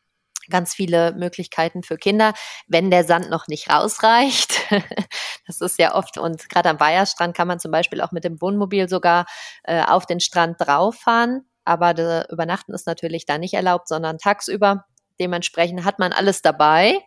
[0.49, 2.33] ganz viele Möglichkeiten für Kinder,
[2.67, 4.53] wenn der Sand noch nicht rausreicht.
[5.47, 8.41] das ist ja oft, und gerade am Bayerstrand kann man zum Beispiel auch mit dem
[8.41, 9.25] Wohnmobil sogar
[9.63, 11.41] äh, auf den Strand drauf fahren.
[11.65, 11.91] Aber
[12.31, 14.85] Übernachten ist natürlich da nicht erlaubt, sondern tagsüber.
[15.19, 16.99] Dementsprechend hat man alles dabei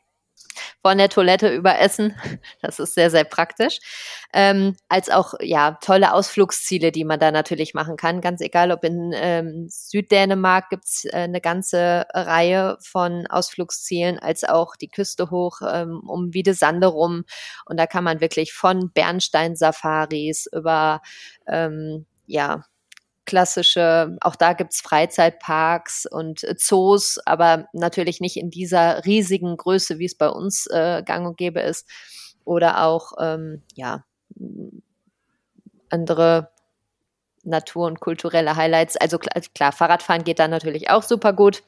[0.83, 2.17] von der Toilette über Essen.
[2.61, 3.79] Das ist sehr, sehr praktisch.
[4.33, 8.21] Ähm, als auch ja tolle Ausflugsziele, die man da natürlich machen kann.
[8.21, 14.77] Ganz egal, ob in ähm, Süddänemark gibt's äh, eine ganze Reihe von Ausflugszielen, als auch
[14.77, 17.25] die Küste hoch ähm, um Wiedesande rum.
[17.67, 21.01] Und da kann man wirklich von Bernstein-Safaris über
[21.47, 22.65] ähm, ja,
[23.25, 29.99] klassische, auch da gibt's Freizeitparks und äh, Zoos, aber natürlich nicht in dieser riesigen Größe,
[29.99, 31.89] wie es bei uns äh, gang und gäbe ist.
[32.45, 34.05] Oder auch, ähm, ja,
[35.91, 36.51] andere
[37.45, 38.97] Natur- und kulturelle Highlights.
[38.97, 41.63] Also klar, also klar, Fahrradfahren geht da natürlich auch super gut.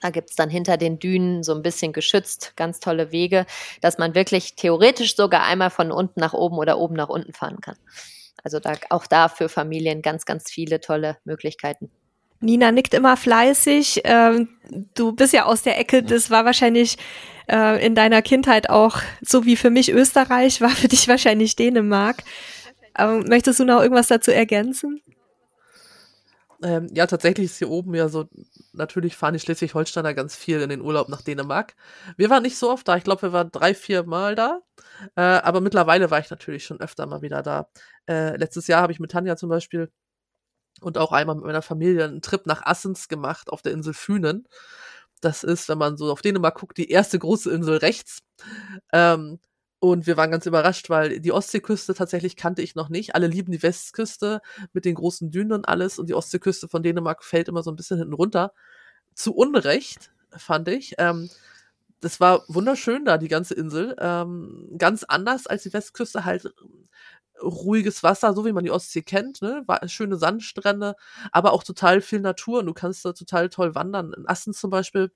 [0.00, 3.46] Da gibt's dann hinter den Dünen so ein bisschen geschützt, ganz tolle Wege,
[3.80, 7.60] dass man wirklich theoretisch sogar einmal von unten nach oben oder oben nach unten fahren
[7.60, 7.76] kann.
[8.44, 11.90] Also da, auch da für Familien ganz, ganz viele tolle Möglichkeiten.
[12.40, 14.02] Nina nickt immer fleißig.
[14.04, 14.48] Ähm,
[14.94, 16.98] du bist ja aus der Ecke, das war wahrscheinlich
[17.50, 22.22] äh, in deiner Kindheit auch, so wie für mich Österreich, war für dich wahrscheinlich Dänemark.
[22.98, 25.00] Ähm, möchtest du noch irgendwas dazu ergänzen?
[26.64, 28.26] Ähm, ja, tatsächlich ist hier oben ja so,
[28.72, 31.74] natürlich fahren die Schleswig-Holsteiner ganz viel in den Urlaub nach Dänemark.
[32.16, 34.60] Wir waren nicht so oft da, ich glaube, wir waren drei, vier Mal da.
[35.14, 37.68] Äh, aber mittlerweile war ich natürlich schon öfter mal wieder da.
[38.08, 39.90] Äh, letztes Jahr habe ich mit Tanja zum Beispiel
[40.80, 44.48] und auch einmal mit meiner Familie einen Trip nach Assens gemacht auf der Insel Fünen.
[45.20, 48.20] Das ist, wenn man so auf Dänemark guckt, die erste große Insel rechts.
[48.92, 49.38] Ähm,
[49.84, 53.14] und wir waren ganz überrascht, weil die Ostseeküste tatsächlich kannte ich noch nicht.
[53.14, 54.40] Alle lieben die Westküste
[54.72, 55.98] mit den großen Dünen und alles.
[55.98, 58.54] Und die Ostseeküste von Dänemark fällt immer so ein bisschen hinten runter.
[59.14, 60.94] Zu Unrecht, fand ich.
[60.96, 61.28] Ähm,
[62.00, 63.94] das war wunderschön da, die ganze Insel.
[63.98, 66.54] Ähm, ganz anders als die Westküste, halt
[67.42, 69.66] ruhiges Wasser, so wie man die Ostsee kennt, ne?
[69.86, 70.94] Schöne Sandstrände,
[71.30, 74.14] aber auch total viel Natur und du kannst da total toll wandern.
[74.14, 75.10] In Assen zum Beispiel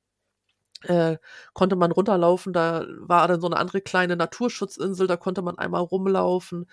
[0.85, 1.19] äh,
[1.55, 5.83] konnte man runterlaufen, da war dann so eine andere kleine Naturschutzinsel, da konnte man einmal
[5.83, 6.67] rumlaufen,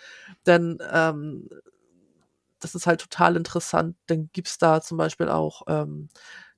[0.46, 1.50] denn ähm,
[2.60, 3.96] das ist halt total interessant.
[4.08, 6.10] Dann gibt's da zum Beispiel auch ähm,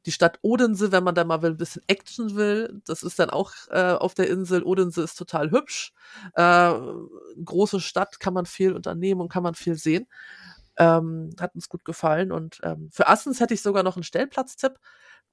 [0.05, 3.53] Die Stadt Odense, wenn man da mal ein bisschen Action will, das ist dann auch
[3.71, 4.63] äh, auf der Insel.
[4.63, 5.93] Odense ist total hübsch.
[6.35, 6.73] Äh,
[7.43, 10.07] große Stadt, kann man viel unternehmen und kann man viel sehen.
[10.77, 12.31] Ähm, hat uns gut gefallen.
[12.31, 14.75] Und ähm, für Assens hätte ich sogar noch einen Stellplatztipp.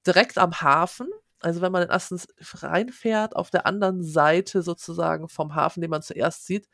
[0.06, 1.08] Direkt am Hafen.
[1.44, 6.00] Also wenn man in Assens reinfährt, auf der anderen Seite sozusagen vom Hafen, den man
[6.00, 6.70] zuerst sieht,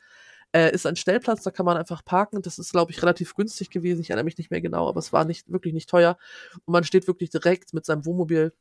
[0.53, 2.41] äh, ist ein Stellplatz, da kann man einfach parken.
[2.41, 3.99] Das ist, glaube ich, relativ günstig gewesen.
[3.99, 6.17] Ich erinnere mich nicht mehr genau, aber es war nicht wirklich nicht teuer.
[6.65, 8.53] Und man steht wirklich direkt mit seinem Wohnmobil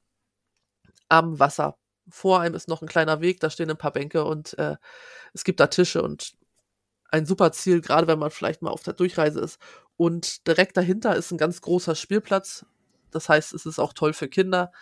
[1.08, 1.76] am Wasser.
[2.08, 4.76] Vor einem ist noch ein kleiner Weg, da stehen ein paar Bänke und äh,
[5.32, 6.32] es gibt da Tische und
[7.10, 9.60] ein super Ziel, gerade wenn man vielleicht mal auf der Durchreise ist.
[9.96, 12.66] Und direkt dahinter ist ein ganz großer Spielplatz.
[13.10, 14.72] Das heißt, es ist auch toll für Kinder.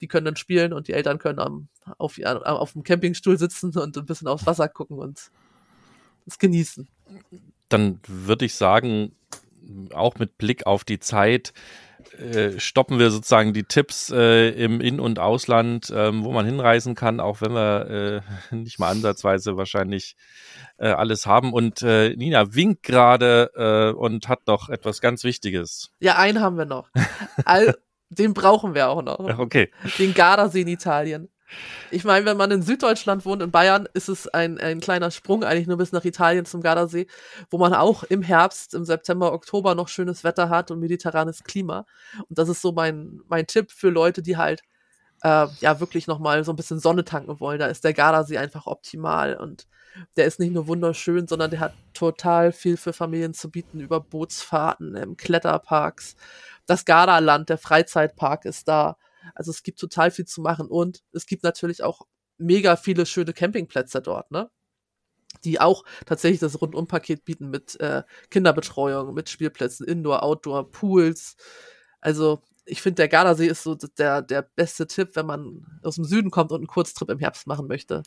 [0.00, 1.68] Die können dann spielen und die Eltern können am,
[1.98, 5.30] auf, auf dem Campingstuhl sitzen und ein bisschen aufs Wasser gucken und
[6.26, 6.88] es genießen.
[7.68, 9.12] Dann würde ich sagen,
[9.92, 11.52] auch mit Blick auf die Zeit,
[12.18, 16.94] äh, stoppen wir sozusagen die Tipps äh, im In- und Ausland, ähm, wo man hinreisen
[16.94, 20.16] kann, auch wenn wir äh, nicht mal ansatzweise wahrscheinlich
[20.78, 21.52] äh, alles haben.
[21.52, 25.90] Und äh, Nina winkt gerade äh, und hat noch etwas ganz Wichtiges.
[26.00, 26.90] Ja, einen haben wir noch.
[27.44, 27.76] All,
[28.08, 29.18] den brauchen wir auch noch.
[29.38, 29.70] Okay.
[29.98, 31.28] Den Gardasee in Italien.
[31.90, 35.44] Ich meine, wenn man in Süddeutschland wohnt, in Bayern, ist es ein, ein kleiner Sprung
[35.44, 37.06] eigentlich nur bis nach Italien zum Gardasee,
[37.50, 41.86] wo man auch im Herbst, im September, Oktober noch schönes Wetter hat und mediterranes Klima.
[42.28, 44.62] Und das ist so mein, mein Tipp für Leute, die halt
[45.22, 47.58] äh, ja wirklich nochmal so ein bisschen Sonne tanken wollen.
[47.58, 49.66] Da ist der Gardasee einfach optimal und
[50.16, 54.00] der ist nicht nur wunderschön, sondern der hat total viel für Familien zu bieten über
[54.00, 56.16] Bootsfahrten, ähm, Kletterparks.
[56.66, 58.96] Das Gardaland, der Freizeitpark ist da
[59.34, 62.02] also es gibt total viel zu machen und es gibt natürlich auch
[62.38, 64.50] mega viele schöne Campingplätze dort, ne?
[65.44, 71.36] Die auch tatsächlich das Rundumpaket bieten mit äh, Kinderbetreuung, mit Spielplätzen, Indoor, Outdoor, Pools.
[72.00, 76.04] Also ich finde, der Gardasee ist so der, der beste Tipp, wenn man aus dem
[76.04, 78.02] Süden kommt und einen Kurztrip im Herbst machen möchte.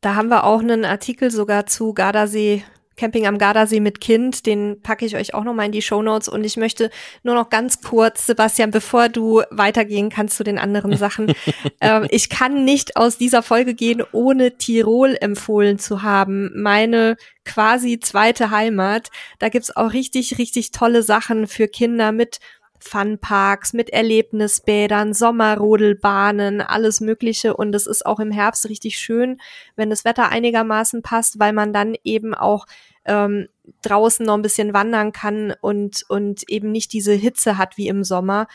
[0.00, 2.64] Da haben wir auch einen Artikel sogar zu Gardasee
[2.98, 6.28] Camping am Gardasee mit Kind, den packe ich euch auch nochmal in die Show Notes.
[6.28, 6.90] Und ich möchte
[7.22, 11.32] nur noch ganz kurz, Sebastian, bevor du weitergehen kannst zu den anderen Sachen.
[11.80, 16.50] ähm, ich kann nicht aus dieser Folge gehen, ohne Tirol empfohlen zu haben.
[16.60, 19.08] Meine quasi zweite Heimat.
[19.38, 22.40] Da gibt's auch richtig, richtig tolle Sachen für Kinder mit
[22.80, 27.56] Funparks, mit Erlebnisbädern, Sommerrodelbahnen, alles Mögliche.
[27.56, 29.40] Und es ist auch im Herbst richtig schön,
[29.76, 32.66] wenn das Wetter einigermaßen passt, weil man dann eben auch
[33.04, 33.48] ähm,
[33.82, 38.04] draußen noch ein bisschen wandern kann und, und eben nicht diese Hitze hat wie im
[38.04, 38.46] Sommer.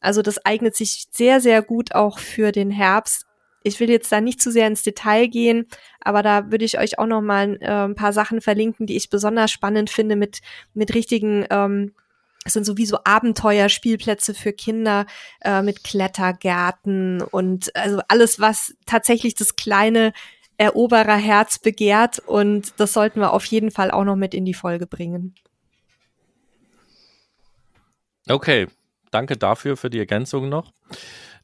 [0.00, 3.26] Also das eignet sich sehr, sehr gut auch für den Herbst.
[3.62, 5.66] Ich will jetzt da nicht zu sehr ins Detail gehen,
[6.00, 9.10] aber da würde ich euch auch noch mal äh, ein paar Sachen verlinken, die ich
[9.10, 10.38] besonders spannend finde mit,
[10.72, 11.92] mit richtigen ähm,
[12.46, 15.06] es sind sowieso Abenteuerspielplätze für Kinder
[15.40, 20.12] äh, mit Klettergärten und also alles, was tatsächlich das kleine
[20.56, 22.20] Erobererherz begehrt.
[22.20, 25.34] Und das sollten wir auf jeden Fall auch noch mit in die Folge bringen.
[28.28, 28.68] Okay,
[29.10, 30.72] danke dafür für die Ergänzung noch.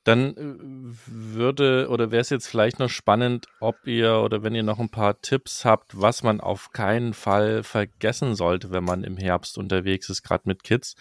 [0.04, 4.62] Dann äh, würde oder wäre es jetzt vielleicht noch spannend, ob ihr oder wenn ihr
[4.64, 9.16] noch ein paar Tipps habt, was man auf keinen Fall vergessen sollte, wenn man im
[9.16, 10.96] Herbst unterwegs ist, gerade mit Kids.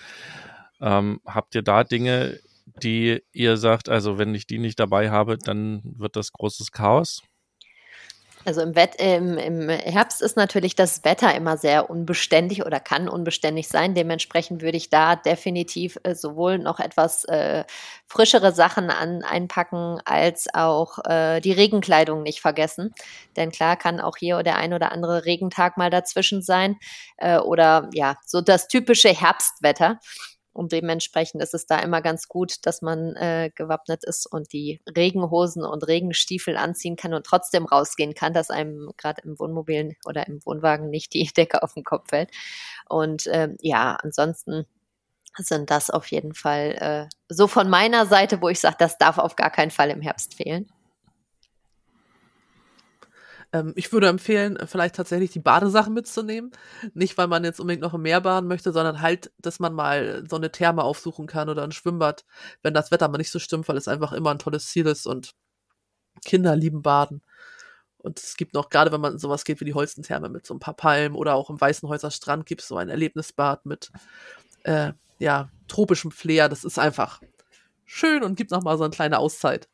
[0.79, 2.39] Ähm, habt ihr da Dinge,
[2.83, 7.21] die ihr sagt, also wenn ich die nicht dabei habe, dann wird das großes Chaos?
[8.43, 13.07] Also im, Wett, im, im, Herbst ist natürlich das Wetter immer sehr unbeständig oder kann
[13.07, 13.93] unbeständig sein.
[13.93, 17.63] Dementsprechend würde ich da definitiv äh, sowohl noch etwas äh,
[18.07, 22.93] frischere Sachen an, einpacken, als auch äh, die Regenkleidung nicht vergessen.
[23.37, 26.77] Denn klar kann auch hier der ein oder andere Regentag mal dazwischen sein
[27.17, 29.99] äh, oder ja, so das typische Herbstwetter.
[30.53, 34.81] Und dementsprechend ist es da immer ganz gut, dass man äh, gewappnet ist und die
[34.95, 40.27] Regenhosen und Regenstiefel anziehen kann und trotzdem rausgehen kann, dass einem gerade im Wohnmobil oder
[40.27, 42.31] im Wohnwagen nicht die Decke auf den Kopf fällt.
[42.89, 44.65] Und ähm, ja, ansonsten
[45.37, 49.17] sind das auf jeden Fall äh, so von meiner Seite, wo ich sage, das darf
[49.17, 50.67] auf gar keinen Fall im Herbst fehlen.
[53.53, 56.51] Ähm, ich würde empfehlen, vielleicht tatsächlich die Badesachen mitzunehmen.
[56.93, 60.23] Nicht, weil man jetzt unbedingt noch im Meer baden möchte, sondern halt, dass man mal
[60.29, 62.25] so eine Therme aufsuchen kann oder ein Schwimmbad,
[62.63, 65.05] wenn das Wetter mal nicht so stimmt, weil es einfach immer ein tolles Ziel ist
[65.05, 65.33] und
[66.25, 67.21] Kinder lieben Baden.
[67.97, 70.59] Und es gibt noch, gerade wenn man sowas geht wie die Holstentherme mit so ein
[70.59, 73.91] paar Palmen oder auch im Weißenhäuser Strand gibt es so ein Erlebnisbad mit,
[74.63, 76.49] äh, ja, tropischem Flair.
[76.49, 77.21] Das ist einfach
[77.85, 79.69] schön und gibt noch mal so eine kleine Auszeit.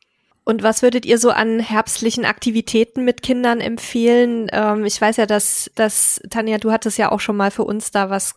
[0.47, 4.47] Und was würdet ihr so an herbstlichen Aktivitäten mit Kindern empfehlen?
[4.53, 7.91] Ähm, ich weiß ja, dass, dass, Tanja, du hattest ja auch schon mal für uns
[7.91, 8.33] da was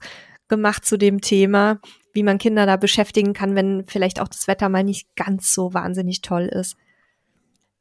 [0.48, 1.78] gemacht zu dem Thema.
[2.12, 5.72] wie man Kinder da beschäftigen kann, wenn vielleicht auch das Wetter mal nicht ganz so
[5.72, 6.76] wahnsinnig toll ist.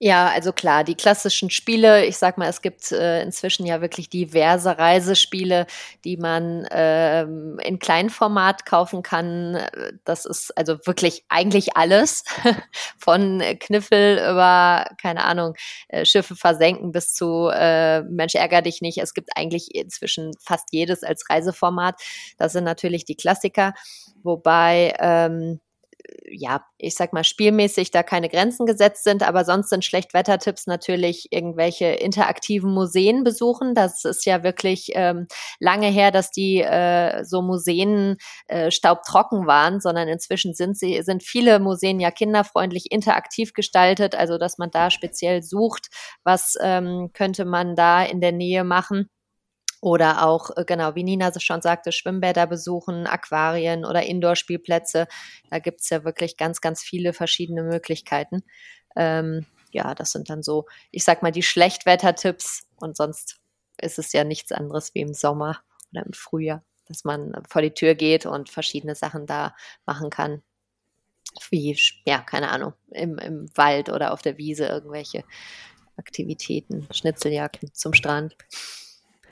[0.02, 4.10] Ja, also klar, die klassischen Spiele, ich sag mal, es gibt äh, inzwischen ja wirklich
[4.10, 5.66] diverse Reisespiele,
[6.06, 9.58] die man ähm, in Kleinformat kaufen kann.
[10.06, 12.24] Das ist also wirklich eigentlich alles,
[12.97, 15.56] von Kniffel über, keine Ahnung,
[15.89, 19.00] äh, Schiffe versenken bis zu äh, Mensch, ärger dich nicht.
[19.00, 22.02] Es gibt eigentlich inzwischen fast jedes als Reiseformat.
[22.38, 23.74] Das sind natürlich die Klassiker,
[24.24, 25.60] wobei ähm,
[26.32, 31.28] ja, ich sag mal, spielmäßig da keine Grenzen gesetzt sind, aber sonst sind Schlechtwettertipps natürlich
[31.32, 33.76] irgendwelche interaktiven Museen besuchen.
[33.76, 35.28] Das ist ja wirklich ähm,
[35.60, 41.24] lange her, dass die äh, so Museen äh, staubtrocken waren, sondern inzwischen sind sie, sind
[41.24, 45.88] viele Museen ja kinderfreundlich interaktiv gestaltet, also dass man da speziell sucht,
[46.24, 49.10] was ähm, könnte man da in der Nähe machen.
[49.82, 55.07] Oder auch, äh, genau, wie Nina schon sagte, Schwimmbäder besuchen, Aquarien oder Indoor-Spielplätze.
[55.49, 58.43] Da gibt's ja wirklich ganz, ganz viele verschiedene Möglichkeiten.
[58.95, 63.38] Ähm, ja, das sind dann so, ich sag mal, die Schlechtwettertipps und sonst
[63.82, 65.61] ist es ja nichts anderes wie im Sommer
[65.91, 69.55] oder im Frühjahr, dass man vor die Tür geht und verschiedene Sachen da
[69.86, 70.41] machen kann.
[71.51, 75.23] Wie, ja, keine Ahnung, im, im Wald oder auf der Wiese irgendwelche
[75.95, 78.36] Aktivitäten, Schnitzeljagden zum Strand.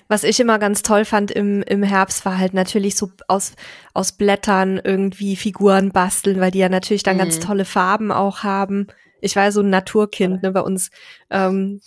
[0.08, 3.54] Was ich immer ganz toll fand im, im Herbst war halt natürlich so aus,
[3.94, 7.22] aus Blättern irgendwie Figuren basteln, weil die ja natürlich dann mhm.
[7.22, 8.88] ganz tolle Farben auch haben.
[9.22, 10.92] Ich war ja so ein Naturkind, ne, bei uns.
[11.30, 11.82] Ähm,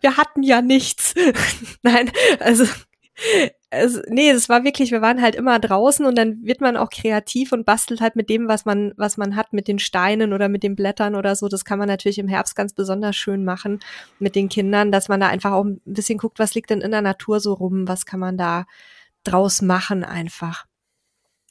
[0.00, 1.14] wir hatten ja nichts.
[1.82, 2.10] Nein,
[2.40, 2.64] also
[3.70, 6.88] es, nee, es war wirklich, wir waren halt immer draußen und dann wird man auch
[6.88, 10.48] kreativ und bastelt halt mit dem, was man, was man hat, mit den Steinen oder
[10.48, 11.48] mit den Blättern oder so.
[11.48, 13.80] Das kann man natürlich im Herbst ganz besonders schön machen
[14.18, 16.92] mit den Kindern, dass man da einfach auch ein bisschen guckt, was liegt denn in
[16.92, 18.66] der Natur so rum, was kann man da
[19.24, 20.66] draus machen einfach.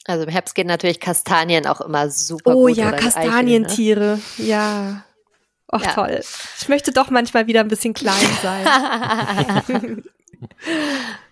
[0.06, 2.62] Also im Herbst gehen natürlich Kastanien auch immer super oh, gut.
[2.62, 4.50] Oh ja, Kastanientiere, Eichel, ne?
[4.50, 5.04] ja.
[5.68, 5.92] Ach ja.
[5.92, 6.20] toll.
[6.60, 10.02] Ich möchte doch manchmal wieder ein bisschen klein sein.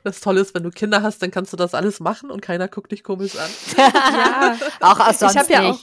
[0.03, 2.69] Das Tolle ist, wenn du Kinder hast, dann kannst du das alles machen und keiner
[2.69, 3.51] guckt dich komisch an.
[3.77, 5.79] ja, auch aus sonst ich hab ja Auch,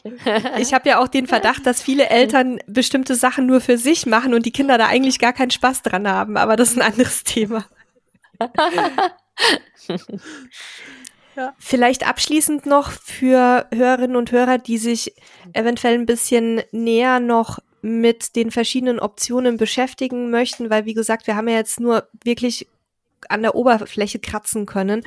[0.59, 4.33] ich habe ja auch den Verdacht, dass viele Eltern bestimmte Sachen nur für sich machen
[4.33, 7.23] und die Kinder da eigentlich gar keinen Spaß dran haben, aber das ist ein anderes
[7.25, 7.65] Thema.
[11.35, 11.53] ja.
[11.57, 15.13] Vielleicht abschließend noch für Hörerinnen und Hörer, die sich
[15.53, 21.35] eventuell ein bisschen näher noch mit den verschiedenen Optionen beschäftigen möchten, weil wie gesagt, wir
[21.35, 22.67] haben ja jetzt nur wirklich
[23.29, 25.03] an der Oberfläche kratzen können.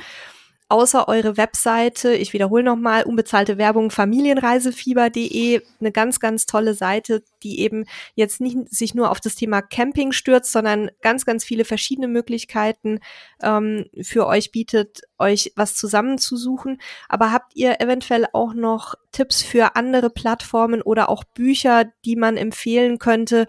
[0.67, 7.59] Außer eure Webseite, ich wiederhole nochmal, unbezahlte Werbung familienreisefieber.de, eine ganz, ganz tolle Seite, die
[7.59, 7.85] eben
[8.15, 12.99] jetzt nicht sich nur auf das Thema Camping stürzt, sondern ganz, ganz viele verschiedene Möglichkeiten
[13.43, 16.81] ähm, für euch bietet, euch was zusammenzusuchen.
[17.09, 22.37] Aber habt ihr eventuell auch noch Tipps für andere Plattformen oder auch Bücher, die man
[22.37, 23.45] empfehlen könnte?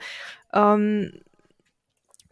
[0.52, 1.22] Ähm,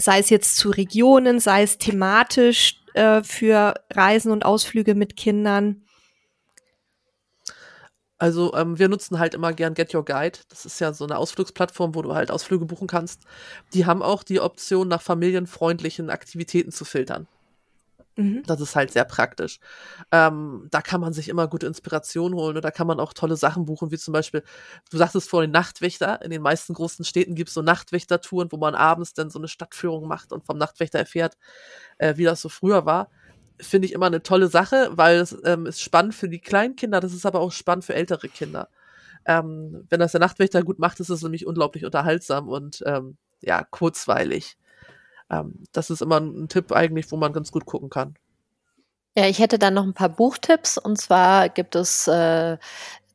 [0.00, 5.82] sei es jetzt zu Regionen, sei es thematisch äh, für Reisen und Ausflüge mit Kindern?
[8.18, 10.38] Also ähm, wir nutzen halt immer gern Get Your Guide.
[10.48, 13.22] Das ist ja so eine Ausflugsplattform, wo du halt Ausflüge buchen kannst.
[13.74, 17.26] Die haben auch die Option, nach familienfreundlichen Aktivitäten zu filtern.
[18.16, 18.44] Mhm.
[18.46, 19.58] Das ist halt sehr praktisch.
[20.12, 23.36] Ähm, da kann man sich immer gute Inspiration holen und da kann man auch tolle
[23.36, 24.44] Sachen buchen, wie zum Beispiel,
[24.90, 26.22] du sagtest vorhin Nachtwächter.
[26.22, 29.48] In den meisten großen Städten gibt es so Nachtwächtertouren, wo man abends dann so eine
[29.48, 31.36] Stadtführung macht und vom Nachtwächter erfährt,
[31.98, 33.10] äh, wie das so früher war.
[33.60, 37.00] Finde ich immer eine tolle Sache, weil es ähm, ist spannend für die kleinen Kinder,
[37.00, 38.68] das ist aber auch spannend für ältere Kinder.
[39.26, 43.64] Ähm, wenn das der Nachtwächter gut macht, ist es nämlich unglaublich unterhaltsam und ähm, ja,
[43.64, 44.56] kurzweilig
[45.40, 48.14] ähm, das ist immer ein Tipp eigentlich, wo man ganz gut gucken kann.
[49.16, 50.76] Ja, ich hätte dann noch ein paar Buchtipps.
[50.76, 52.58] Und zwar gibt es äh,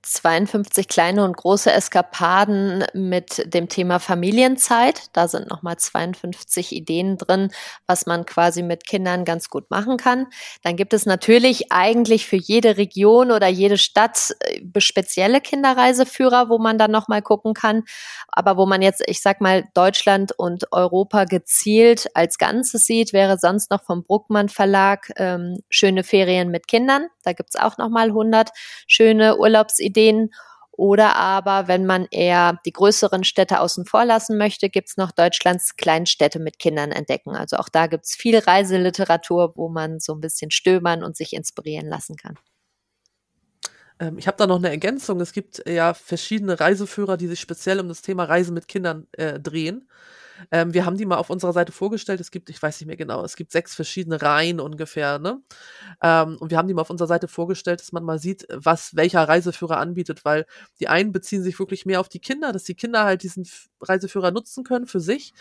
[0.02, 5.08] 52 kleine und große Eskapaden mit dem Thema Familienzeit.
[5.12, 7.52] Da sind nochmal 52 Ideen drin,
[7.86, 10.28] was man quasi mit Kindern ganz gut machen kann.
[10.64, 16.60] Dann gibt es natürlich eigentlich für jede Region oder jede Stadt äh, spezielle Kinderreiseführer, wo
[16.60, 17.84] man dann nochmal gucken kann.
[18.30, 23.38] Aber wo man jetzt, ich sag mal, Deutschland und Europa gezielt als Ganzes sieht, wäre
[23.38, 27.08] sonst noch vom Bruckmann Verlag ähm, Schöne Ferien mit Kindern.
[27.24, 28.50] Da gibt's auch nochmal 100
[28.88, 30.32] schöne Urlaubsideen Ideen.
[30.72, 35.12] Oder aber, wenn man eher die größeren Städte außen vor lassen möchte, gibt es noch
[35.12, 37.36] Deutschlands Kleinstädte mit Kindern entdecken.
[37.36, 41.34] Also auch da gibt es viel Reiseliteratur, wo man so ein bisschen stöbern und sich
[41.34, 42.36] inspirieren lassen kann.
[44.00, 45.20] Ähm, ich habe da noch eine Ergänzung.
[45.20, 49.40] Es gibt ja verschiedene Reiseführer, die sich speziell um das Thema Reisen mit Kindern äh,
[49.40, 49.90] drehen.
[50.52, 52.20] Ähm, wir haben die mal auf unserer Seite vorgestellt.
[52.20, 55.20] Es gibt, ich weiß nicht mehr genau, es gibt sechs verschiedene Reihen ungefähr.
[55.20, 55.42] Ne?
[56.02, 58.96] Ähm, und wir haben die mal auf unserer Seite vorgestellt, dass man mal sieht, was
[58.96, 60.46] welcher Reiseführer anbietet, weil
[60.80, 63.48] die einen beziehen sich wirklich mehr auf die Kinder, dass die Kinder halt diesen
[63.82, 65.34] Reiseführer nutzen können für sich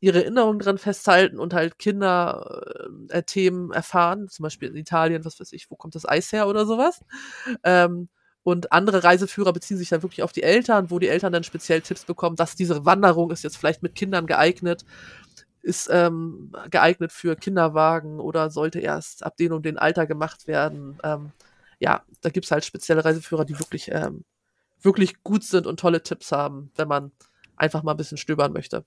[0.00, 5.52] ihre Erinnerungen dran festhalten und halt Kinder-Themen äh, erfahren, zum Beispiel in Italien, was weiß
[5.52, 7.00] ich, wo kommt das Eis her oder sowas.
[7.64, 8.08] Ähm,
[8.42, 11.82] und andere Reiseführer beziehen sich dann wirklich auf die Eltern, wo die Eltern dann speziell
[11.82, 14.84] Tipps bekommen, dass diese Wanderung ist jetzt vielleicht mit Kindern geeignet,
[15.62, 20.98] ist ähm, geeignet für Kinderwagen oder sollte erst ab dem und dem Alter gemacht werden.
[21.04, 21.32] Ähm,
[21.80, 24.24] ja, da gibt's halt spezielle Reiseführer, die wirklich, ähm,
[24.80, 27.12] wirklich gut sind und tolle Tipps haben, wenn man
[27.56, 28.84] einfach mal ein bisschen stöbern möchte.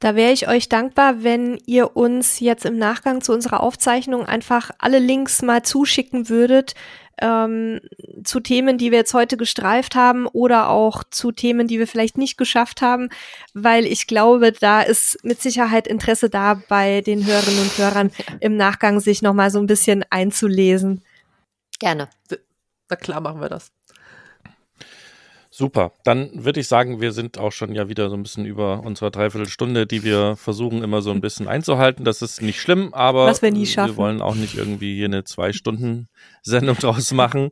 [0.00, 4.70] Da wäre ich euch dankbar, wenn ihr uns jetzt im Nachgang zu unserer Aufzeichnung einfach
[4.78, 6.74] alle Links mal zuschicken würdet
[7.20, 7.80] ähm,
[8.24, 12.16] zu Themen, die wir jetzt heute gestreift haben oder auch zu Themen, die wir vielleicht
[12.16, 13.08] nicht geschafft haben,
[13.54, 18.56] weil ich glaube, da ist mit Sicherheit Interesse da bei den Hörerinnen und Hörern im
[18.56, 21.02] Nachgang sich nochmal so ein bisschen einzulesen.
[21.78, 22.08] Gerne.
[22.88, 23.72] Na klar machen wir das.
[25.58, 25.90] Super.
[26.04, 29.10] Dann würde ich sagen, wir sind auch schon ja wieder so ein bisschen über unsere
[29.10, 32.04] Dreiviertelstunde, die wir versuchen immer so ein bisschen einzuhalten.
[32.04, 33.90] Das ist nicht schlimm, aber Was wir, nie schaffen.
[33.90, 37.50] wir wollen auch nicht irgendwie hier eine Zwei-Stunden-Sendung draus machen.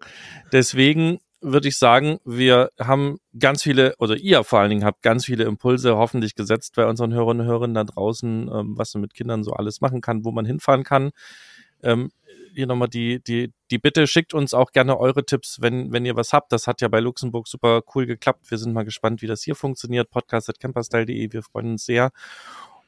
[0.53, 5.25] Deswegen würde ich sagen, wir haben ganz viele, oder ihr vor allen Dingen habt ganz
[5.25, 9.15] viele Impulse hoffentlich gesetzt bei unseren Hörerinnen und Hörern da draußen, ähm, was man mit
[9.15, 11.11] Kindern so alles machen kann, wo man hinfahren kann.
[12.57, 16.17] Hier nochmal die, die, die Bitte, schickt uns auch gerne eure Tipps, wenn, wenn ihr
[16.17, 16.53] was habt.
[16.53, 18.51] Das hat ja bei Luxemburg super cool geklappt.
[18.51, 20.11] Wir sind mal gespannt, wie das hier funktioniert.
[20.11, 21.33] Podcast.camperstyle.de.
[21.33, 22.13] Wir freuen uns sehr.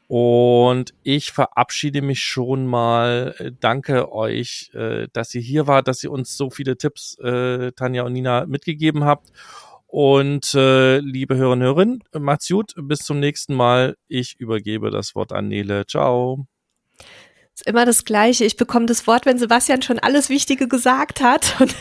[0.07, 3.55] Und ich verabschiede mich schon mal.
[3.61, 8.05] Danke euch, äh, dass ihr hier wart, dass ihr uns so viele Tipps, äh, Tanja
[8.05, 9.31] und Nina, mitgegeben habt.
[9.87, 12.73] Und äh, liebe Hörerinnen und Hörer, macht's gut.
[12.77, 13.97] Bis zum nächsten Mal.
[14.09, 15.87] Ich übergebe das Wort an Nele.
[15.87, 16.47] Ciao
[17.59, 18.45] ist immer das Gleiche.
[18.45, 21.75] Ich bekomme das Wort, wenn Sebastian schon alles Wichtige gesagt hat und,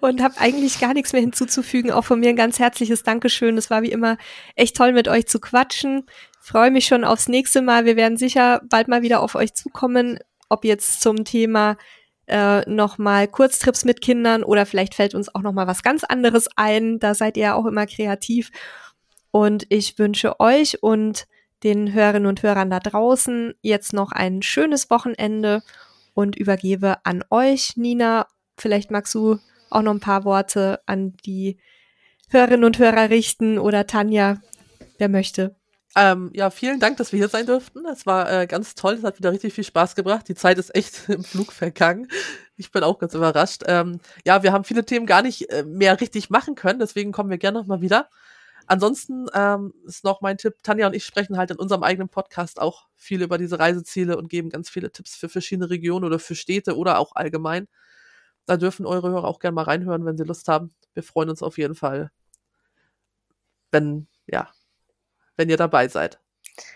[0.00, 1.90] und habe eigentlich gar nichts mehr hinzuzufügen.
[1.90, 3.58] Auch von mir ein ganz herzliches Dankeschön.
[3.58, 4.16] Es war wie immer
[4.54, 6.06] echt toll, mit euch zu quatschen.
[6.40, 7.84] Freue mich schon aufs nächste Mal.
[7.84, 10.18] Wir werden sicher bald mal wieder auf euch zukommen,
[10.48, 11.76] ob jetzt zum Thema
[12.28, 17.00] äh, nochmal Kurztrips mit Kindern oder vielleicht fällt uns auch nochmal was ganz anderes ein.
[17.00, 18.50] Da seid ihr ja auch immer kreativ.
[19.32, 21.26] Und ich wünsche euch und
[21.62, 25.62] den Hörerinnen und Hörern da draußen jetzt noch ein schönes Wochenende
[26.14, 28.26] und übergebe an euch, Nina.
[28.56, 29.38] Vielleicht magst du
[29.70, 31.58] auch noch ein paar Worte an die
[32.28, 34.40] Hörerinnen und Hörer richten oder Tanja,
[34.98, 35.56] wer möchte.
[35.96, 37.84] Ähm, ja, vielen Dank, dass wir hier sein durften.
[37.86, 40.28] Es war äh, ganz toll, es hat wieder richtig viel Spaß gebracht.
[40.28, 42.08] Die Zeit ist echt im Flug vergangen.
[42.56, 43.62] Ich bin auch ganz überrascht.
[43.66, 47.30] Ähm, ja, wir haben viele Themen gar nicht äh, mehr richtig machen können, deswegen kommen
[47.30, 48.08] wir gerne nochmal wieder.
[48.70, 52.60] Ansonsten ähm, ist noch mein Tipp, Tanja und ich sprechen halt in unserem eigenen Podcast
[52.60, 56.36] auch viel über diese Reiseziele und geben ganz viele Tipps für verschiedene Regionen oder für
[56.36, 57.66] Städte oder auch allgemein.
[58.46, 60.72] Da dürfen eure Hörer auch gerne mal reinhören, wenn sie Lust haben.
[60.94, 62.12] Wir freuen uns auf jeden Fall,
[63.72, 64.48] wenn, ja,
[65.36, 66.20] wenn ihr dabei seid.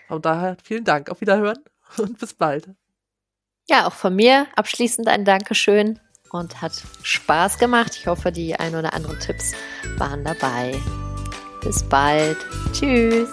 [0.09, 1.09] Und daher vielen Dank.
[1.09, 1.63] Auf Wiederhören
[1.97, 2.71] und bis bald.
[3.69, 6.73] Ja, auch von mir abschließend ein Dankeschön und hat
[7.03, 7.95] Spaß gemacht.
[7.95, 9.53] Ich hoffe, die ein oder anderen Tipps
[9.97, 10.77] waren dabei.
[11.65, 12.37] Bis bald.
[12.71, 13.29] Tschüss.